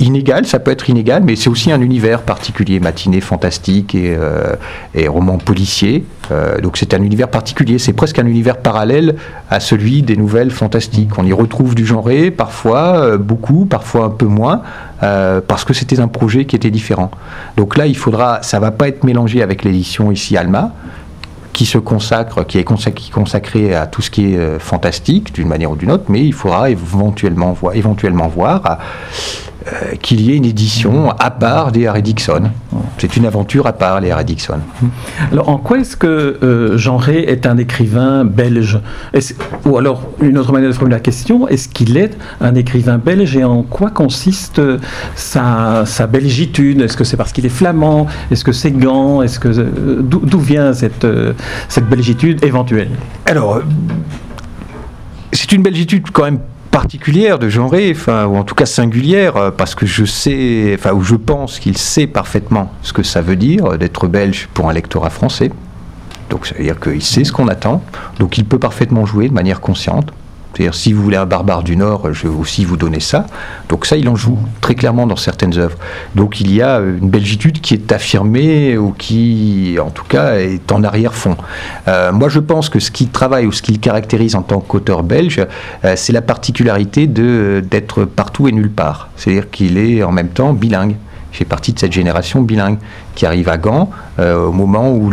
inégal, 0.00 0.46
ça 0.46 0.58
peut 0.58 0.70
être 0.70 0.90
inégal, 0.90 1.22
mais 1.24 1.36
c'est 1.36 1.48
aussi 1.48 1.70
un 1.70 1.80
univers 1.80 2.22
particulier, 2.22 2.80
matinée 2.80 3.20
fantastique 3.20 3.94
et, 3.94 4.14
euh, 4.18 4.54
et 4.94 5.08
roman 5.08 5.38
policier. 5.38 6.04
Euh, 6.30 6.60
donc 6.60 6.76
c'est 6.76 6.94
un 6.94 7.02
univers 7.02 7.28
particulier, 7.28 7.78
c'est 7.78 7.92
presque 7.92 8.18
un 8.18 8.26
univers 8.26 8.56
parallèle 8.56 9.16
à 9.50 9.60
celui 9.60 10.02
des 10.02 10.16
nouvelles 10.16 10.50
fantastiques. 10.50 11.10
On 11.18 11.24
y 11.24 11.32
retrouve 11.32 11.74
du 11.74 11.86
genre, 11.86 12.08
parfois 12.36 12.96
euh, 12.96 13.18
beaucoup, 13.18 13.66
parfois 13.66 14.06
un 14.06 14.10
peu 14.10 14.26
moins, 14.26 14.62
parce 15.46 15.66
que 15.66 15.74
c'était 15.74 16.00
un 16.00 16.08
projet 16.08 16.46
qui 16.46 16.56
était 16.56 16.70
différent. 16.70 17.10
Donc 17.58 17.76
là, 17.76 17.86
il 17.86 17.94
faudra, 17.94 18.42
ça 18.42 18.58
va 18.58 18.70
pas 18.70 18.88
être 18.88 19.04
mélangé 19.04 19.42
avec 19.42 19.62
l'édition 19.62 20.10
ici 20.10 20.34
Alma 20.38 20.72
qui 21.52 21.66
se 21.66 21.76
consacre, 21.76 22.44
qui 22.46 22.58
est 22.58 22.64
consacré, 22.64 23.74
à 23.74 23.86
tout 23.86 24.00
ce 24.00 24.10
qui 24.10 24.32
est 24.32 24.58
fantastique 24.58 25.34
d'une 25.34 25.46
manière 25.46 25.70
ou 25.72 25.76
d'une 25.76 25.90
autre, 25.90 26.04
mais 26.08 26.24
il 26.24 26.32
faudra 26.32 26.70
éventuellement 26.70 27.54
éventuellement 27.74 28.28
voir 28.28 28.78
euh, 29.66 29.94
qu'il 30.02 30.20
y 30.20 30.32
ait 30.32 30.36
une 30.36 30.44
édition 30.44 31.10
à 31.10 31.30
part 31.30 31.72
des 31.72 31.86
Harry 31.86 32.02
Dixon. 32.02 32.50
C'est 32.98 33.16
une 33.16 33.26
aventure 33.26 33.66
à 33.66 33.72
part, 33.72 34.00
les 34.00 34.10
Harry 34.10 34.24
Dixon. 34.24 34.60
Alors, 35.32 35.48
en 35.48 35.58
quoi 35.58 35.78
est-ce 35.78 35.96
que 35.96 36.06
euh, 36.42 36.76
Jean 36.76 36.96
Rey 36.96 37.24
est 37.28 37.46
un 37.46 37.56
écrivain 37.56 38.24
belge? 38.24 38.78
Ou 39.64 39.78
alors, 39.78 40.02
une 40.20 40.38
autre 40.38 40.52
manière 40.52 40.68
de 40.68 40.74
formuler 40.74 40.96
la 40.96 41.00
question, 41.00 41.48
est-ce 41.48 41.68
qu'il 41.68 41.96
est 41.96 42.16
un 42.40 42.54
écrivain 42.54 42.98
belge 42.98 43.36
et 43.36 43.44
en 43.44 43.62
quoi 43.62 43.90
consiste 43.90 44.58
euh, 44.58 44.78
sa, 45.14 45.84
sa 45.86 46.06
belgitude? 46.06 46.80
Est-ce 46.80 46.96
que 46.96 47.04
c'est 47.04 47.16
parce 47.16 47.32
qu'il 47.32 47.46
est 47.46 47.50
flamand? 47.50 48.06
Est-ce 48.30 48.44
que 48.44 48.52
c'est 48.52 48.70
Gand 48.70 49.22
Est-ce 49.22 49.38
que 49.38 49.48
euh, 49.48 50.02
d'où 50.02 50.38
vient 50.38 50.72
cette, 50.72 51.06
cette 51.68 51.88
belgitude 51.88 52.44
éventuelle? 52.44 52.90
Alors, 53.26 53.60
c'est 55.32 55.52
une 55.52 55.62
belgitude 55.62 56.10
quand 56.12 56.24
même 56.24 56.38
particulière 56.74 57.38
de 57.38 57.48
Rey, 57.60 57.92
enfin, 57.94 58.26
ou 58.26 58.36
en 58.36 58.42
tout 58.42 58.56
cas 58.56 58.66
singulière, 58.66 59.36
euh, 59.36 59.50
parce 59.52 59.76
que 59.76 59.86
je 59.86 60.04
sais, 60.04 60.74
enfin, 60.76 60.92
ou 60.92 61.02
je 61.02 61.14
pense 61.14 61.60
qu'il 61.60 61.78
sait 61.78 62.08
parfaitement 62.08 62.72
ce 62.82 62.92
que 62.92 63.04
ça 63.04 63.22
veut 63.22 63.36
dire 63.36 63.64
euh, 63.66 63.76
d'être 63.76 64.08
belge 64.08 64.48
pour 64.52 64.68
un 64.68 64.72
lectorat 64.72 65.10
français. 65.10 65.52
Donc, 66.30 66.46
ça 66.46 66.56
veut 66.56 66.64
dire 66.64 66.80
qu'il 66.80 67.00
sait 67.00 67.22
ce 67.22 67.30
qu'on 67.30 67.46
attend, 67.46 67.80
donc 68.18 68.38
il 68.38 68.44
peut 68.44 68.58
parfaitement 68.58 69.06
jouer 69.06 69.28
de 69.28 69.34
manière 69.34 69.60
consciente. 69.60 70.12
C'est-à-dire, 70.54 70.74
si 70.74 70.92
vous 70.92 71.02
voulez 71.02 71.16
un 71.16 71.26
barbare 71.26 71.64
du 71.64 71.76
Nord, 71.76 72.12
je 72.12 72.28
vais 72.28 72.34
aussi 72.34 72.64
vous 72.64 72.76
donner 72.76 73.00
ça. 73.00 73.26
Donc 73.68 73.86
ça, 73.86 73.96
il 73.96 74.08
en 74.08 74.14
joue 74.14 74.38
très 74.60 74.74
clairement 74.74 75.06
dans 75.06 75.16
certaines 75.16 75.58
œuvres. 75.58 75.76
Donc 76.14 76.40
il 76.40 76.54
y 76.54 76.62
a 76.62 76.78
euh, 76.78 76.98
une 76.98 77.10
belgitude 77.10 77.60
qui 77.60 77.74
est 77.74 77.90
affirmée 77.90 78.78
ou 78.78 78.92
qui, 78.92 79.76
en 79.80 79.90
tout 79.90 80.04
cas, 80.04 80.36
est 80.36 80.70
en 80.70 80.84
arrière-fond. 80.84 81.36
Euh, 81.88 82.12
moi, 82.12 82.28
je 82.28 82.38
pense 82.38 82.68
que 82.68 82.78
ce 82.78 82.90
qui 82.90 83.08
travaille 83.08 83.46
ou 83.46 83.52
ce 83.52 83.62
qui 83.62 83.72
le 83.72 83.78
caractérise 83.78 84.36
en 84.36 84.42
tant 84.42 84.60
qu'auteur 84.60 85.02
belge, 85.02 85.44
euh, 85.84 85.94
c'est 85.96 86.12
la 86.12 86.22
particularité 86.22 87.06
d'être 87.08 88.04
partout 88.04 88.46
et 88.46 88.52
nulle 88.52 88.70
part. 88.70 89.08
C'est-à-dire 89.16 89.50
qu'il 89.50 89.76
est 89.76 90.02
en 90.02 90.12
même 90.12 90.28
temps 90.28 90.52
bilingue. 90.52 90.96
Il 91.34 91.38
fait 91.38 91.44
partie 91.44 91.72
de 91.72 91.80
cette 91.80 91.92
génération 91.92 92.42
bilingue 92.42 92.78
qui 93.16 93.26
arrive 93.26 93.48
à 93.48 93.56
Gand 93.56 93.90
euh, 94.20 94.46
au 94.46 94.52
moment 94.52 94.92
où 94.92 95.10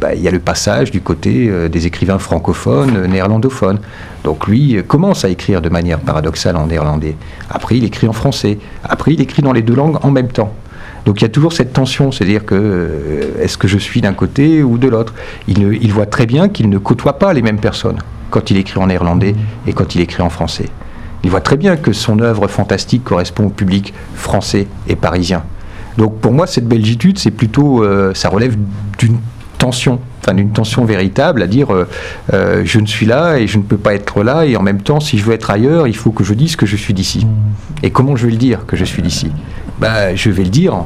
bah, 0.00 0.12
il 0.12 0.20
y 0.20 0.26
a 0.26 0.32
le 0.32 0.40
passage 0.40 0.90
du 0.90 1.00
côté 1.00 1.46
euh, 1.48 1.68
des 1.68 1.86
écrivains 1.86 2.18
francophones, 2.18 2.96
euh, 2.96 3.06
néerlandophones. 3.06 3.78
Donc 4.24 4.48
lui 4.48 4.82
commence 4.88 5.24
à 5.24 5.28
écrire 5.28 5.62
de 5.62 5.68
manière 5.68 6.00
paradoxale 6.00 6.56
en 6.56 6.66
néerlandais. 6.66 7.14
Après, 7.48 7.76
il 7.76 7.84
écrit 7.84 8.08
en 8.08 8.12
français. 8.12 8.58
Après, 8.82 9.14
il 9.14 9.20
écrit 9.20 9.42
dans 9.42 9.52
les 9.52 9.62
deux 9.62 9.76
langues 9.76 9.98
en 10.02 10.10
même 10.10 10.26
temps. 10.26 10.52
Donc 11.06 11.20
il 11.20 11.22
y 11.22 11.26
a 11.26 11.30
toujours 11.30 11.52
cette 11.52 11.72
tension, 11.72 12.10
c'est-à-dire 12.10 12.44
que 12.44 13.34
est-ce 13.40 13.56
que 13.56 13.68
je 13.68 13.78
suis 13.78 14.00
d'un 14.00 14.14
côté 14.14 14.64
ou 14.64 14.76
de 14.76 14.88
l'autre? 14.88 15.14
Il 15.46 15.92
voit 15.92 16.06
très 16.06 16.26
bien 16.26 16.48
qu'il 16.48 16.68
ne 16.68 16.78
côtoie 16.78 17.20
pas 17.20 17.32
les 17.32 17.42
mêmes 17.42 17.60
personnes 17.60 17.98
quand 18.30 18.50
il 18.50 18.56
écrit 18.56 18.80
en 18.80 18.88
néerlandais 18.88 19.36
et 19.68 19.72
quand 19.72 19.94
il 19.94 20.00
écrit 20.00 20.22
en 20.22 20.30
français. 20.30 20.68
Il 21.24 21.30
voit 21.30 21.40
très 21.40 21.56
bien 21.56 21.76
que 21.76 21.92
son 21.92 22.20
œuvre 22.20 22.48
fantastique 22.48 23.02
correspond 23.02 23.46
au 23.46 23.50
public 23.50 23.94
français 24.14 24.66
et 24.86 24.94
parisien. 24.94 25.42
Donc 25.96 26.18
pour 26.18 26.32
moi, 26.32 26.46
cette 26.46 26.68
belgitude, 26.68 27.18
c'est 27.18 27.30
plutôt, 27.30 27.82
euh, 27.82 28.12
ça 28.14 28.28
relève 28.28 28.56
d'une 28.98 29.18
tension, 29.56 30.00
enfin 30.20 30.34
d'une 30.34 30.50
tension 30.50 30.84
véritable, 30.84 31.42
à 31.42 31.46
dire 31.46 31.72
euh, 31.72 31.88
euh, 32.32 32.62
je 32.64 32.78
ne 32.78 32.86
suis 32.86 33.06
là 33.06 33.38
et 33.38 33.46
je 33.46 33.56
ne 33.56 33.62
peux 33.62 33.78
pas 33.78 33.94
être 33.94 34.22
là, 34.22 34.44
et 34.44 34.56
en 34.56 34.62
même 34.62 34.82
temps, 34.82 35.00
si 35.00 35.16
je 35.18 35.24
veux 35.24 35.32
être 35.32 35.50
ailleurs, 35.50 35.86
il 35.86 35.96
faut 35.96 36.10
que 36.10 36.24
je 36.24 36.34
dise 36.34 36.56
que 36.56 36.66
je 36.66 36.76
suis 36.76 36.92
d'ici. 36.92 37.26
Et 37.82 37.90
comment 37.90 38.16
je 38.16 38.26
vais 38.26 38.32
le 38.32 38.38
dire 38.38 38.66
que 38.66 38.76
je 38.76 38.84
suis 38.84 39.02
d'ici? 39.02 39.30
Bah, 39.78 40.14
Je 40.14 40.30
vais 40.30 40.44
le 40.44 40.50
dire 40.50 40.84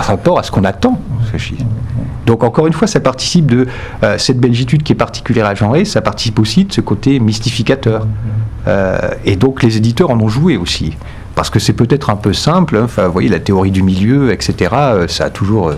par 0.00 0.06
rapport 0.06 0.38
à 0.38 0.42
ce 0.42 0.50
qu'on 0.50 0.64
attend. 0.64 0.98
Donc 2.24 2.42
encore 2.42 2.66
une 2.66 2.72
fois, 2.72 2.88
ça 2.88 3.00
participe 3.00 3.44
de 3.44 3.66
euh, 4.02 4.16
cette 4.16 4.40
belgitude 4.40 4.82
qui 4.82 4.94
est 4.94 4.96
particulière 4.96 5.44
à 5.44 5.54
Jean 5.54 5.72
Rey, 5.72 5.84
ça 5.84 6.00
participe 6.00 6.38
aussi 6.38 6.64
de 6.64 6.72
ce 6.72 6.80
côté 6.80 7.20
mystificateur. 7.20 8.06
Euh, 8.66 8.98
et 9.26 9.36
donc 9.36 9.62
les 9.62 9.76
éditeurs 9.76 10.08
en 10.08 10.18
ont 10.18 10.30
joué 10.30 10.56
aussi. 10.56 10.96
Parce 11.34 11.48
que 11.48 11.58
c'est 11.58 11.72
peut-être 11.72 12.10
un 12.10 12.16
peu 12.16 12.32
simple, 12.32 12.76
hein. 12.76 12.82
enfin, 12.84 13.06
vous 13.06 13.12
voyez, 13.12 13.28
la 13.28 13.38
théorie 13.40 13.70
du 13.70 13.82
milieu, 13.82 14.32
etc., 14.32 14.70
euh, 14.74 15.08
ça 15.08 15.26
a 15.26 15.30
toujours, 15.30 15.68
euh, 15.68 15.74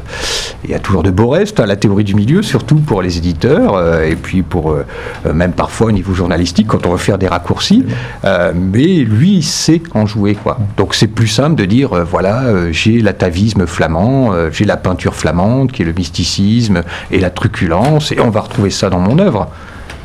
il 0.64 0.70
y 0.70 0.74
a 0.74 0.78
toujours 0.78 1.02
de 1.02 1.10
beaux 1.10 1.28
restes, 1.28 1.60
hein, 1.60 1.66
la 1.66 1.76
théorie 1.76 2.04
du 2.04 2.14
milieu, 2.14 2.42
surtout 2.42 2.76
pour 2.76 3.02
les 3.02 3.18
éditeurs, 3.18 3.74
euh, 3.74 4.04
et 4.04 4.16
puis 4.16 4.42
pour, 4.42 4.72
euh, 4.72 4.84
même 5.32 5.52
parfois 5.52 5.88
au 5.88 5.92
niveau 5.92 6.14
journalistique, 6.14 6.66
quand 6.66 6.86
on 6.86 6.92
veut 6.92 6.96
faire 6.98 7.18
des 7.18 7.28
raccourcis, 7.28 7.84
Euh, 8.24 8.52
mais 8.54 9.04
lui, 9.04 9.36
il 9.36 9.42
sait 9.42 9.82
en 9.94 10.06
jouer, 10.06 10.34
quoi. 10.34 10.58
Donc 10.76 10.94
c'est 10.94 11.08
plus 11.08 11.26
simple 11.28 11.56
de 11.56 11.64
dire, 11.64 11.90
voilà, 12.04 12.70
j'ai 12.70 13.00
l'atavisme 13.00 13.66
flamand, 13.66 14.32
j'ai 14.50 14.64
la 14.64 14.76
peinture 14.76 15.14
flamande, 15.14 15.72
qui 15.72 15.82
est 15.82 15.84
le 15.84 15.92
mysticisme 15.92 16.82
et 17.10 17.18
la 17.18 17.30
truculence, 17.30 18.12
et 18.12 18.20
on 18.20 18.30
va 18.30 18.40
retrouver 18.40 18.70
ça 18.70 18.90
dans 18.90 19.00
mon 19.00 19.18
œuvre. 19.18 19.48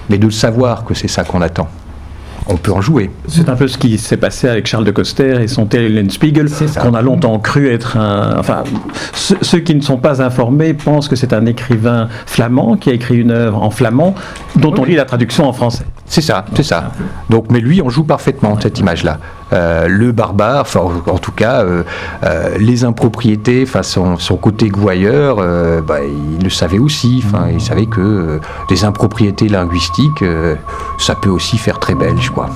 Mais 0.10 0.18
de 0.18 0.26
le 0.26 0.32
savoir 0.32 0.84
que 0.86 0.94
c'est 0.94 1.08
ça 1.08 1.24
qu'on 1.24 1.42
attend, 1.42 1.68
on 2.50 2.56
peut 2.58 2.72
en 2.72 2.82
jouer. 2.82 3.10
C'est 3.28 3.50
un 3.50 3.56
peu 3.56 3.68
ce 3.68 3.78
qui 3.78 3.98
s'est 3.98 4.18
passé 4.18 4.48
avec 4.48 4.68
Charles 4.68 4.86
de 4.86 4.92
Coster 4.92 5.42
et 5.42 5.48
son 5.48 5.66
C'est 5.70 6.68
ça. 6.68 6.82
qu'on 6.82 6.94
a 6.94 7.02
longtemps 7.02 7.38
cru 7.40 7.70
être 7.70 7.98
un. 7.98 8.38
Enfin, 8.38 8.64
ceux, 9.14 9.38
ceux 9.42 9.60
qui 9.60 9.76
ne 9.76 9.82
sont 9.82 9.98
pas 9.98 10.22
informés 10.22 10.74
pensent 10.74 11.08
que 11.08 11.16
c'est 11.16 11.34
un 11.34 11.46
écrivain 11.46 12.08
flamand 12.26 12.78
qui 12.78 12.90
a 12.90 12.94
écrit 12.94 13.18
une 13.18 13.32
œuvre 13.32 13.62
en 13.62 13.70
flamand 13.70 14.16
dont 14.56 14.74
on 14.78 14.86
lit 14.86 14.96
la 14.96 15.06
traduction 15.06 15.48
en 15.48 15.54
français. 15.54 15.86
C'est 16.06 16.22
ça, 16.22 16.46
c'est 16.56 16.64
ça. 16.64 16.92
Donc, 17.30 17.52
mais 17.52 17.60
lui, 17.60 17.82
on 17.82 17.90
joue 17.90 18.04
parfaitement 18.04 18.58
cette 18.60 18.80
image-là. 18.80 19.20
Euh, 19.54 19.88
le 19.88 20.12
barbare, 20.12 20.62
enfin, 20.62 20.82
en 20.82 21.18
tout 21.20 21.32
cas, 21.32 21.64
euh, 21.64 21.84
euh, 22.24 22.58
les 22.60 22.84
impropriétés, 22.84 23.64
enfin, 23.64 23.82
son, 23.82 24.18
son 24.18 24.36
côté 24.36 24.70
gouailleur, 24.70 25.38
bah, 25.84 26.00
il 26.04 26.44
le 26.44 26.50
savait 26.50 26.80
aussi. 26.80 27.24
Enfin, 27.26 27.48
il 27.52 27.62
savait 27.62 27.86
que 27.86 28.40
des 28.70 28.84
impropriétés 28.84 29.48
linguistiques, 29.48 30.24
ça 30.98 31.16
peut 31.16 31.30
aussi 31.30 31.58
faire 31.58 31.80
très 31.80 31.96
belge, 31.96 32.30
quoi. 32.30 32.50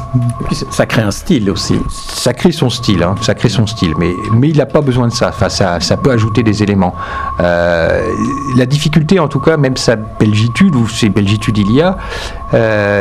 Ça 0.72 0.86
crée 0.86 1.02
un 1.02 1.12
style 1.12 1.50
aussi. 1.50 1.80
Ça 1.90 2.34
crée 2.34 2.52
son 2.52 2.70
style, 2.70 3.04
hein, 3.04 3.16
ça 3.22 3.36
crée 3.36 3.50
son 3.50 3.68
style, 3.68 3.94
mais, 3.98 4.12
mais 4.34 4.50
il 4.50 4.58
n'a 4.58 4.66
pas 4.66 4.82
besoin 4.82 5.08
de 5.08 5.14
ça. 5.14 5.30
Enfin, 5.30 5.50
ça. 5.50 5.80
Ça 5.80 5.98
peut 5.98 6.12
ajouter 6.12 6.44
des 6.44 6.64
éléments. 6.64 6.94
La 7.40 8.66
difficulté, 8.68 9.20
en 9.20 9.28
tout 9.28 9.40
cas, 9.40 9.58
même 9.58 9.78
sa 9.78 9.96
belgitude, 9.96 10.76
ou 10.76 10.88
ces 10.88 11.10
belgitudes 11.10 11.58
il 11.58 11.72
y 11.72 11.82
a, 11.82 11.98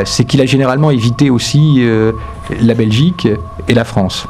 c'est 0.05 0.23
qu'il 0.25 0.41
a 0.41 0.45
généralement 0.45 0.91
évité 0.91 1.29
aussi 1.29 1.85
la 2.59 2.73
Belgique 2.73 3.27
et 3.67 3.73
la 3.73 3.80
France. 3.83 4.27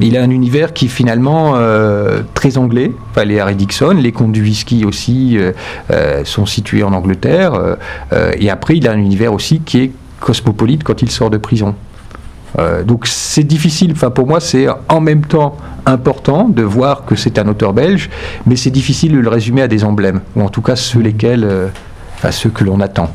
Il 0.00 0.16
a 0.16 0.22
un 0.22 0.30
univers 0.30 0.72
qui 0.72 0.86
est 0.86 0.88
finalement 0.88 1.52
euh, 1.56 2.22
très 2.34 2.58
anglais. 2.58 2.92
Enfin, 3.10 3.24
les 3.24 3.40
Harry 3.40 3.54
Dixon, 3.54 3.96
les 3.98 4.12
contes 4.12 4.32
du 4.32 4.42
whisky 4.42 4.84
aussi 4.84 5.36
euh, 5.38 5.52
euh, 5.90 6.24
sont 6.24 6.46
situés 6.46 6.82
en 6.82 6.92
Angleterre. 6.92 7.76
et 8.38 8.50
après, 8.50 8.76
il 8.76 8.88
a 8.88 8.92
un 8.92 8.98
univers 8.98 9.32
aussi 9.32 9.60
qui 9.60 9.80
est 9.80 9.92
cosmopolite 10.20 10.84
quand 10.84 11.02
il 11.02 11.10
sort 11.10 11.30
de 11.30 11.38
prison. 11.38 11.74
Donc 12.86 13.06
c'est 13.08 13.42
difficile, 13.42 13.90
enfin 13.96 14.10
pour 14.10 14.28
moi 14.28 14.38
c'est 14.38 14.68
en 14.88 15.00
même 15.00 15.26
temps 15.26 15.56
important 15.86 16.48
de 16.48 16.62
voir 16.62 17.04
que 17.04 17.16
c'est 17.16 17.36
un 17.40 17.48
auteur 17.48 17.72
belge, 17.72 18.10
mais 18.46 18.54
c'est 18.54 18.70
difficile 18.70 19.10
de 19.10 19.18
le 19.18 19.28
résumer 19.28 19.62
à 19.62 19.66
des 19.66 19.82
emblèmes, 19.82 20.20
ou 20.36 20.42
en 20.42 20.48
tout 20.48 20.62
cas 20.62 20.76
ceux 20.76 21.00
lesquels, 21.00 21.72
enfin 22.24 22.32
ceux 22.32 22.48
que 22.48 22.64
l'on 22.64 22.80
attend. 22.80 23.14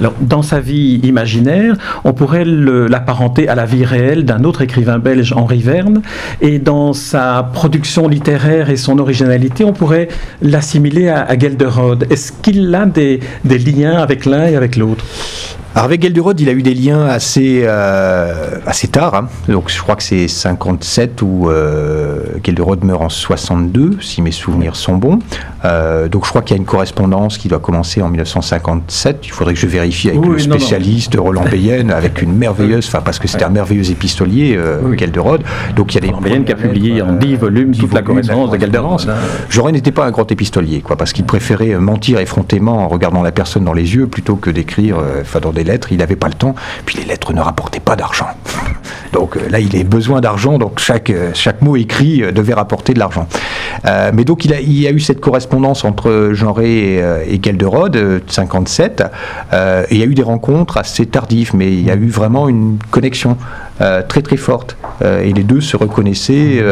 Alors, 0.00 0.14
dans 0.20 0.42
sa 0.42 0.58
vie 0.58 0.96
imaginaire, 1.04 1.76
on 2.04 2.12
pourrait 2.12 2.44
l'apparenter 2.44 3.48
à 3.48 3.54
la 3.54 3.66
vie 3.66 3.84
réelle 3.84 4.24
d'un 4.24 4.42
autre 4.42 4.62
écrivain 4.62 4.98
belge, 4.98 5.32
Henri 5.32 5.60
Verne, 5.60 6.02
et 6.40 6.58
dans 6.58 6.92
sa 6.92 7.48
production 7.52 8.08
littéraire 8.08 8.68
et 8.68 8.76
son 8.76 8.98
originalité, 8.98 9.64
on 9.64 9.72
pourrait 9.72 10.08
l'assimiler 10.42 11.08
à, 11.08 11.22
à 11.22 11.38
Gelderode. 11.38 12.06
Est-ce 12.10 12.32
qu'il 12.32 12.74
a 12.74 12.86
des, 12.86 13.20
des 13.44 13.58
liens 13.58 13.98
avec 13.98 14.26
l'un 14.26 14.46
et 14.46 14.56
avec 14.56 14.76
l'autre? 14.76 15.04
Avec 15.78 16.02
Gelderod, 16.02 16.40
il 16.40 16.48
a 16.48 16.52
eu 16.52 16.62
des 16.62 16.72
liens 16.72 17.04
assez, 17.04 17.60
euh, 17.64 18.58
assez 18.64 18.88
tard, 18.88 19.14
hein. 19.14 19.28
donc 19.46 19.68
je 19.70 19.78
crois 19.82 19.94
que 19.94 20.02
c'est 20.02 20.26
57 20.26 21.20
ou 21.20 21.50
euh, 21.50 22.22
Gelderod 22.42 22.82
meurt 22.82 23.02
en 23.02 23.08
62, 23.10 23.98
si 24.00 24.22
mes 24.22 24.30
souvenirs 24.32 24.74
sont 24.74 24.96
bons. 24.96 25.18
Euh, 25.66 26.08
donc 26.08 26.24
je 26.24 26.30
crois 26.30 26.40
qu'il 26.40 26.56
y 26.56 26.58
a 26.58 26.60
une 26.60 26.66
correspondance 26.66 27.36
qui 27.36 27.48
doit 27.48 27.58
commencer 27.58 28.00
en 28.00 28.08
1957, 28.08 29.18
il 29.24 29.32
faudrait 29.32 29.52
que 29.52 29.60
je 29.60 29.66
vérifie 29.66 30.08
avec 30.08 30.20
Oui, 30.22 30.28
le 30.28 30.36
non, 30.44 30.54
non. 30.54 30.58
spécialiste 30.58 31.14
Roland 31.18 31.44
Bayenne, 31.44 31.90
avec 31.90 32.22
une 32.22 32.34
merveilleuse, 32.34 32.86
enfin 32.86 33.02
parce 33.04 33.18
que 33.18 33.28
c'était 33.28 33.44
un 33.44 33.50
merveilleux 33.50 33.90
épistolier, 33.90 34.56
euh, 34.56 34.96
Gelderod. 34.96 35.42
Donc 35.76 35.92
il 35.92 35.96
y 35.96 35.98
a 35.98 36.00
des 36.00 36.06
Roland 36.06 36.22
Bayenne 36.22 36.44
qui 36.46 36.52
a 36.52 36.56
publié 36.56 37.02
en 37.02 37.12
10 37.12 37.34
volumes 37.36 37.74
toute 37.76 37.92
la 37.92 38.00
correspondance 38.00 38.50
de 38.50 38.58
Gelderod. 38.58 39.06
Jaurès 39.50 39.72
n'était 39.74 39.92
pas 39.92 40.06
un 40.06 40.10
grand 40.10 40.32
épistolier, 40.32 40.80
quoi, 40.80 40.96
parce 40.96 41.12
qu'il 41.12 41.26
préférait 41.26 41.74
mentir 41.74 42.18
effrontément 42.18 42.78
en 42.78 42.88
regardant 42.88 43.22
la 43.22 43.32
personne 43.32 43.64
dans 43.64 43.74
les 43.74 43.94
yeux 43.94 44.06
plutôt 44.06 44.36
que 44.36 44.48
d'écrire, 44.48 44.98
euh, 44.98 45.20
enfin 45.20 45.40
dans 45.40 45.52
des 45.52 45.65
lettres. 45.66 45.92
Il 45.92 45.98
n'avait 45.98 46.16
pas 46.16 46.28
le 46.28 46.34
temps. 46.34 46.54
Puis 46.84 46.98
les 46.98 47.04
lettres 47.04 47.32
ne 47.32 47.40
rapportaient 47.40 47.80
pas 47.80 47.96
d'argent. 47.96 48.28
Donc 49.12 49.36
euh, 49.36 49.48
là, 49.50 49.60
il 49.60 49.74
avait 49.74 49.84
besoin 49.84 50.20
d'argent, 50.20 50.58
donc 50.58 50.78
chaque, 50.78 51.10
euh, 51.10 51.30
chaque 51.32 51.62
mot 51.62 51.76
écrit 51.76 52.22
euh, 52.22 52.32
devait 52.32 52.54
rapporter 52.54 52.92
de 52.92 52.98
l'argent. 52.98 53.26
Mais 54.12 54.24
donc 54.24 54.44
il, 54.44 54.52
a, 54.52 54.60
il 54.60 54.80
y 54.80 54.88
a 54.88 54.90
eu 54.90 54.98
cette 54.98 55.20
correspondance 55.20 55.84
entre 55.84 56.10
Rey 56.50 56.68
et, 56.68 57.34
et 57.34 57.40
Gelderod, 57.40 57.94
euh, 57.94 58.18
de 58.18 58.32
57, 58.32 59.04
euh, 59.52 59.84
et 59.88 59.94
il 59.94 60.00
y 60.00 60.02
a 60.02 60.06
eu 60.06 60.14
des 60.14 60.24
rencontres 60.24 60.76
assez 60.76 61.06
tardives, 61.06 61.52
mais 61.54 61.72
il 61.72 61.84
y 61.84 61.90
a 61.90 61.94
eu 61.94 62.08
vraiment 62.08 62.48
une 62.48 62.78
connexion 62.90 63.36
très 64.08 64.22
très 64.22 64.38
forte. 64.38 64.76
Et 65.02 65.32
les 65.32 65.42
deux 65.42 65.60
se 65.60 65.76
reconnaissaient, 65.76 66.64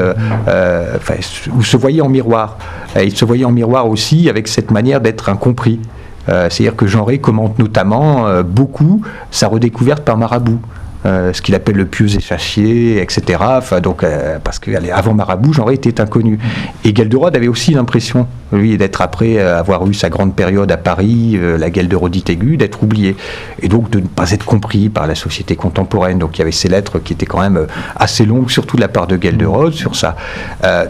ou 1.55 1.63
se 1.63 1.77
voyaient 1.77 2.01
en 2.01 2.09
miroir. 2.09 2.57
Euh, 2.97 3.05
ils 3.05 3.17
se 3.17 3.25
voyaient 3.25 3.45
en 3.45 3.53
miroir 3.53 3.89
aussi 3.89 4.29
avec 4.29 4.49
cette 4.49 4.71
manière 4.71 5.01
d'être 5.01 5.29
incompris. 5.29 5.81
Euh, 6.29 6.49
C'est-à-dire 6.51 6.77
que 6.77 6.87
Jean 6.87 7.05
Rey 7.05 7.19
commente 7.19 7.59
notamment 7.59 8.27
euh, 8.27 8.43
beaucoup 8.43 9.03
sa 9.31 9.49
redécouverte 9.49 10.05
par 10.05 10.17
Marabout. 10.17 10.61
Euh, 11.07 11.35
ce 11.35 11.43
qu'il 11.43 11.55
appelle 11.55 11.77
le 11.77 11.85
pieux 11.85 12.17
échassier, 12.17 13.03
etc. 13.03 13.39
Donc, 13.83 14.03
euh, 14.03 14.39
parce 14.43 14.59
qu'avant 14.59 15.13
Marabout, 15.13 15.53
Genré 15.53 15.75
était 15.75 16.01
inconnu. 16.01 16.39
Et 16.83 16.95
Gelderode 16.95 17.37
avait 17.37 17.49
aussi 17.49 17.75
l'impression, 17.75 18.27
lui, 18.53 18.79
d'être 18.79 19.03
après 19.03 19.39
avoir 19.39 19.87
eu 19.87 19.93
sa 19.93 20.09
grande 20.09 20.35
période 20.35 20.73
à 20.73 20.79
Paris, 20.79 21.39
la 21.59 21.71
Gelderodite 21.71 22.31
aiguë, 22.31 22.57
d'être 22.57 22.83
oublié. 22.83 23.17
Et 23.61 23.69
donc 23.69 23.91
de 23.91 24.01
ne 24.01 24.07
pas 24.07 24.31
être 24.31 24.47
compris 24.47 24.89
par 24.89 25.07
la 25.07 25.15
société 25.15 25.57
contemporaine. 25.57 26.19
Donc 26.19 26.37
il 26.37 26.39
y 26.39 26.43
avait 26.43 26.53
ces 26.53 26.69
lettres 26.69 26.99
qui 26.99 27.13
étaient 27.13 27.27
quand 27.27 27.41
même 27.41 27.67
assez 27.97 28.25
longues, 28.25 28.51
surtout 28.51 28.77
de 28.77 28.81
la 28.81 28.89
part 28.89 29.07
de 29.07 29.21
Gelderode 29.21 29.75
sur 29.75 29.97
ça. 29.97 30.17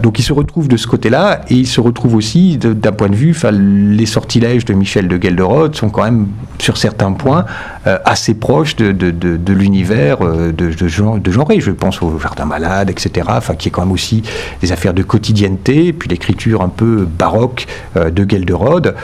donc 0.01 0.19
il 0.19 0.23
se 0.23 0.31
retrouve 0.31 0.67
de 0.67 0.77
ce 0.77 0.87
côté-là, 0.87 1.41
et 1.49 1.55
il 1.55 1.67
se 1.67 1.81
retrouve 1.81 2.15
aussi 2.15 2.57
d'un 2.57 2.91
point 2.91 3.09
de 3.09 3.15
vue, 3.15 3.35
les 3.51 4.05
sortilèges 4.05 4.63
de 4.65 4.73
Michel 4.73 5.07
de 5.07 5.21
Gelderode 5.21 5.75
sont 5.75 5.89
quand 5.89 6.03
même, 6.03 6.27
sur 6.59 6.77
certains 6.77 7.11
points, 7.11 7.45
assez 7.83 8.35
proches 8.35 8.75
de 8.75 9.53
l'univers 9.53 10.04
euh, 10.05 10.51
de, 10.51 10.71
de, 10.71 10.87
genre, 10.87 11.17
de. 11.19 11.31
Je 11.59 11.71
pense 11.71 12.01
au 12.01 12.19
Jardin 12.19 12.45
Malade, 12.45 12.89
etc. 12.89 13.27
Enfin, 13.29 13.55
qui 13.55 13.69
est 13.69 13.71
quand 13.71 13.83
même 13.83 13.91
aussi 13.91 14.23
des 14.61 14.71
affaires 14.71 14.93
de 14.93 15.03
quotidienneté, 15.03 15.93
puis 15.93 16.09
l'écriture 16.09 16.61
un 16.61 16.69
peu 16.69 17.05
baroque 17.05 17.67
euh, 17.97 18.09
de 18.09 18.29
Gelderode, 18.29 18.95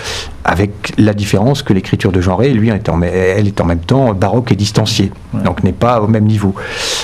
avec 0.43 0.93
la 0.97 1.13
différence 1.13 1.61
que 1.63 1.73
l'écriture 1.73 2.11
de 2.11 2.19
Genré, 2.19 2.49
lui, 2.49 2.69
est 2.69 2.89
en, 2.89 3.01
elle 3.01 3.47
est 3.47 3.61
en 3.61 3.65
même 3.65 3.79
temps 3.79 4.13
baroque 4.13 4.51
et 4.51 4.55
distanciée, 4.55 5.11
donc 5.45 5.63
n'est 5.63 5.71
pas 5.71 6.01
au 6.01 6.07
même 6.07 6.25
niveau. 6.25 6.55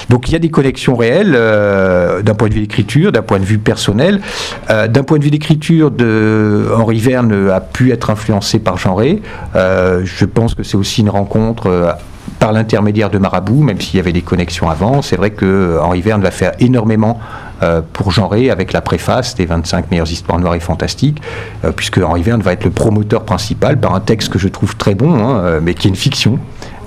Donc 0.10 0.28
il 0.28 0.34
y 0.34 0.36
a 0.36 0.40
des 0.40 0.50
connexions 0.50 0.96
réelles 0.96 1.36
euh, 1.36 2.22
d'un 2.22 2.34
point 2.34 2.50
de 2.50 2.54
vue 2.54 2.62
d'écriture, 2.62 3.12
d'un 3.12 3.22
point 3.22 3.40
de 3.40 3.46
vue 3.46 3.60
personnel. 3.60 4.22
d'un 4.70 5.04
point 5.04 5.20
de 5.20 5.24
vue 5.24 5.32
d'écriture, 5.32 5.92
de 5.92 6.68
Henri 6.76 7.00
Verne 7.00 7.50
a 7.50 7.62
pu 7.62 7.92
être 7.92 8.10
influencé 8.10 8.60
par 8.60 8.78
Genré. 8.78 9.22
je 9.54 10.26
pense 10.26 10.56
que 10.56 10.64
c'est 10.64 10.78
aussi 10.78 11.02
une 11.02 11.10
rencontre 11.10 11.98
par 12.40 12.52
l'intermédiaire 12.52 13.10
de 13.10 13.18
Marabout, 13.18 13.64
même 13.64 13.82
s'il 13.82 13.98
y 13.98 14.00
avait 14.00 14.14
des 14.14 14.22
connexions 14.22 14.70
avant. 14.70 15.02
C'est 15.02 15.16
vrai 15.16 15.32
que 15.32 15.46
euh, 15.46 15.82
Henri 15.82 16.02
Verne 16.02 16.22
va 16.22 16.32
faire 16.32 16.54
énormément 16.60 17.20
euh, 17.64 17.82
pour 17.94 18.12
genrer 18.12 18.52
avec 18.52 18.74
la 18.74 18.82
préface 18.82 19.36
des 19.36 19.46
25 19.46 19.90
meilleures 19.90 20.12
histoires 20.12 20.40
noires 20.40 20.56
et 20.56 20.60
fantastiques, 20.60 21.22
euh, 21.66 21.72
puisque 21.72 21.98
Henri 21.98 22.22
Verne 22.22 22.42
va 22.42 22.54
être 22.54 22.66
le 22.66 22.72
promoteur 22.72 23.24
principal 23.24 23.80
par 23.80 23.96
un 23.96 24.00
texte 24.00 24.30
que 24.30 24.40
je 24.40 24.48
trouve 24.48 24.76
très 24.76 24.94
bon, 24.94 25.16
hein, 25.16 25.60
mais 25.62 25.74
qui 25.74 25.88
est 25.88 25.90
une 25.90 25.96
fiction. 25.96 26.40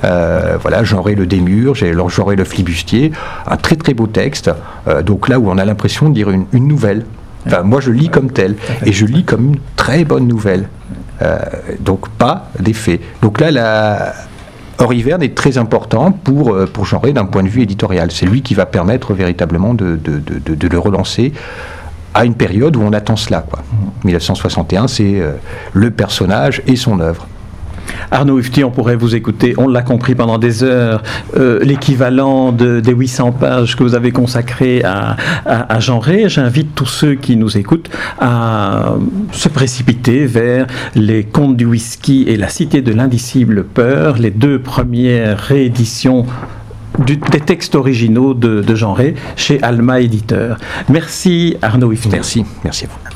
voilà, 0.02 0.84
genrer 0.84 1.14
le 1.14 1.26
démurge 1.26 1.82
et 1.82 1.92
genrer 2.08 2.36
le 2.36 2.44
flibustier, 2.44 3.12
un 3.46 3.56
très 3.56 3.76
très 3.76 3.92
beau 3.92 4.06
texte. 4.06 4.50
donc 5.04 5.28
là 5.28 5.38
où 5.38 5.50
on 5.50 5.58
a 5.58 5.64
l'impression 5.64 6.08
de 6.08 6.14
dire 6.14 6.30
une, 6.30 6.46
une 6.52 6.66
nouvelle. 6.66 7.04
Enfin, 7.46 7.62
moi 7.62 7.80
je 7.80 7.90
lis 7.90 8.08
comme 8.08 8.30
tel 8.30 8.56
et 8.84 8.92
je 8.92 9.04
lis 9.04 9.24
comme 9.24 9.44
une 9.48 9.58
très 9.76 10.04
bonne 10.04 10.26
nouvelle. 10.26 10.68
donc 11.80 12.08
pas 12.08 12.48
des 12.58 12.72
faits. 12.72 13.00
Donc 13.20 13.40
là, 13.40 13.50
la, 13.50 14.14
Henri 14.80 15.02
Verne 15.02 15.22
est 15.22 15.34
très 15.34 15.58
important 15.58 16.10
pour, 16.10 16.54
euh, 16.54 16.66
pour 16.66 16.86
d'un 16.86 17.26
point 17.26 17.42
de 17.42 17.48
vue 17.48 17.62
éditorial. 17.62 18.10
C'est 18.10 18.26
lui 18.26 18.42
qui 18.42 18.54
va 18.54 18.64
permettre 18.64 19.12
véritablement 19.12 19.74
de, 19.74 19.98
le 20.04 20.78
relancer 20.78 21.32
à 22.14 22.24
une 22.24 22.34
période 22.34 22.76
où 22.76 22.82
on 22.82 22.92
attend 22.92 23.16
cela. 23.16 23.44
Quoi. 23.48 23.60
1961, 24.04 24.88
c'est 24.88 25.20
euh, 25.20 25.32
le 25.74 25.90
personnage 25.90 26.62
et 26.66 26.76
son 26.76 26.98
œuvre. 27.00 27.26
Arnaud 28.10 28.38
Ufti, 28.38 28.64
on 28.64 28.70
pourrait 28.70 28.96
vous 28.96 29.14
écouter, 29.14 29.54
on 29.58 29.68
l'a 29.68 29.82
compris 29.82 30.14
pendant 30.14 30.38
des 30.38 30.62
heures, 30.62 31.02
euh, 31.36 31.60
l'équivalent 31.62 32.52
de, 32.52 32.80
des 32.80 32.92
800 32.92 33.32
pages 33.32 33.76
que 33.76 33.82
vous 33.82 33.94
avez 33.94 34.12
consacrées 34.12 34.82
à, 34.84 35.16
à, 35.46 35.74
à 35.74 35.80
J'invite 35.80 36.74
tous 36.74 36.86
ceux 36.86 37.14
qui 37.14 37.36
nous 37.36 37.56
écoutent 37.56 37.90
à 38.18 38.94
se 39.32 39.48
précipiter 39.48 40.26
vers 40.26 40.66
les 40.94 41.24
contes 41.24 41.56
du 41.56 41.64
whisky 41.64 42.24
et 42.26 42.36
la 42.36 42.48
cité 42.48 42.82
de 42.82 42.92
l'indicible 42.92 43.64
peur, 43.64 44.18
les 44.18 44.30
deux 44.30 44.58
premières 44.58 45.38
rééditions 45.38 46.26
des 46.98 47.40
textes 47.40 47.74
originaux 47.74 48.34
de, 48.34 48.62
de 48.62 48.74
chez 49.36 49.62
Alma 49.62 50.00
Éditeur. 50.00 50.58
Merci 50.88 51.56
Arnaud 51.62 51.92
Ufti. 51.92 52.08
Merci, 52.10 52.44
merci 52.64 52.84
à 52.84 52.88
vous. 52.88 53.09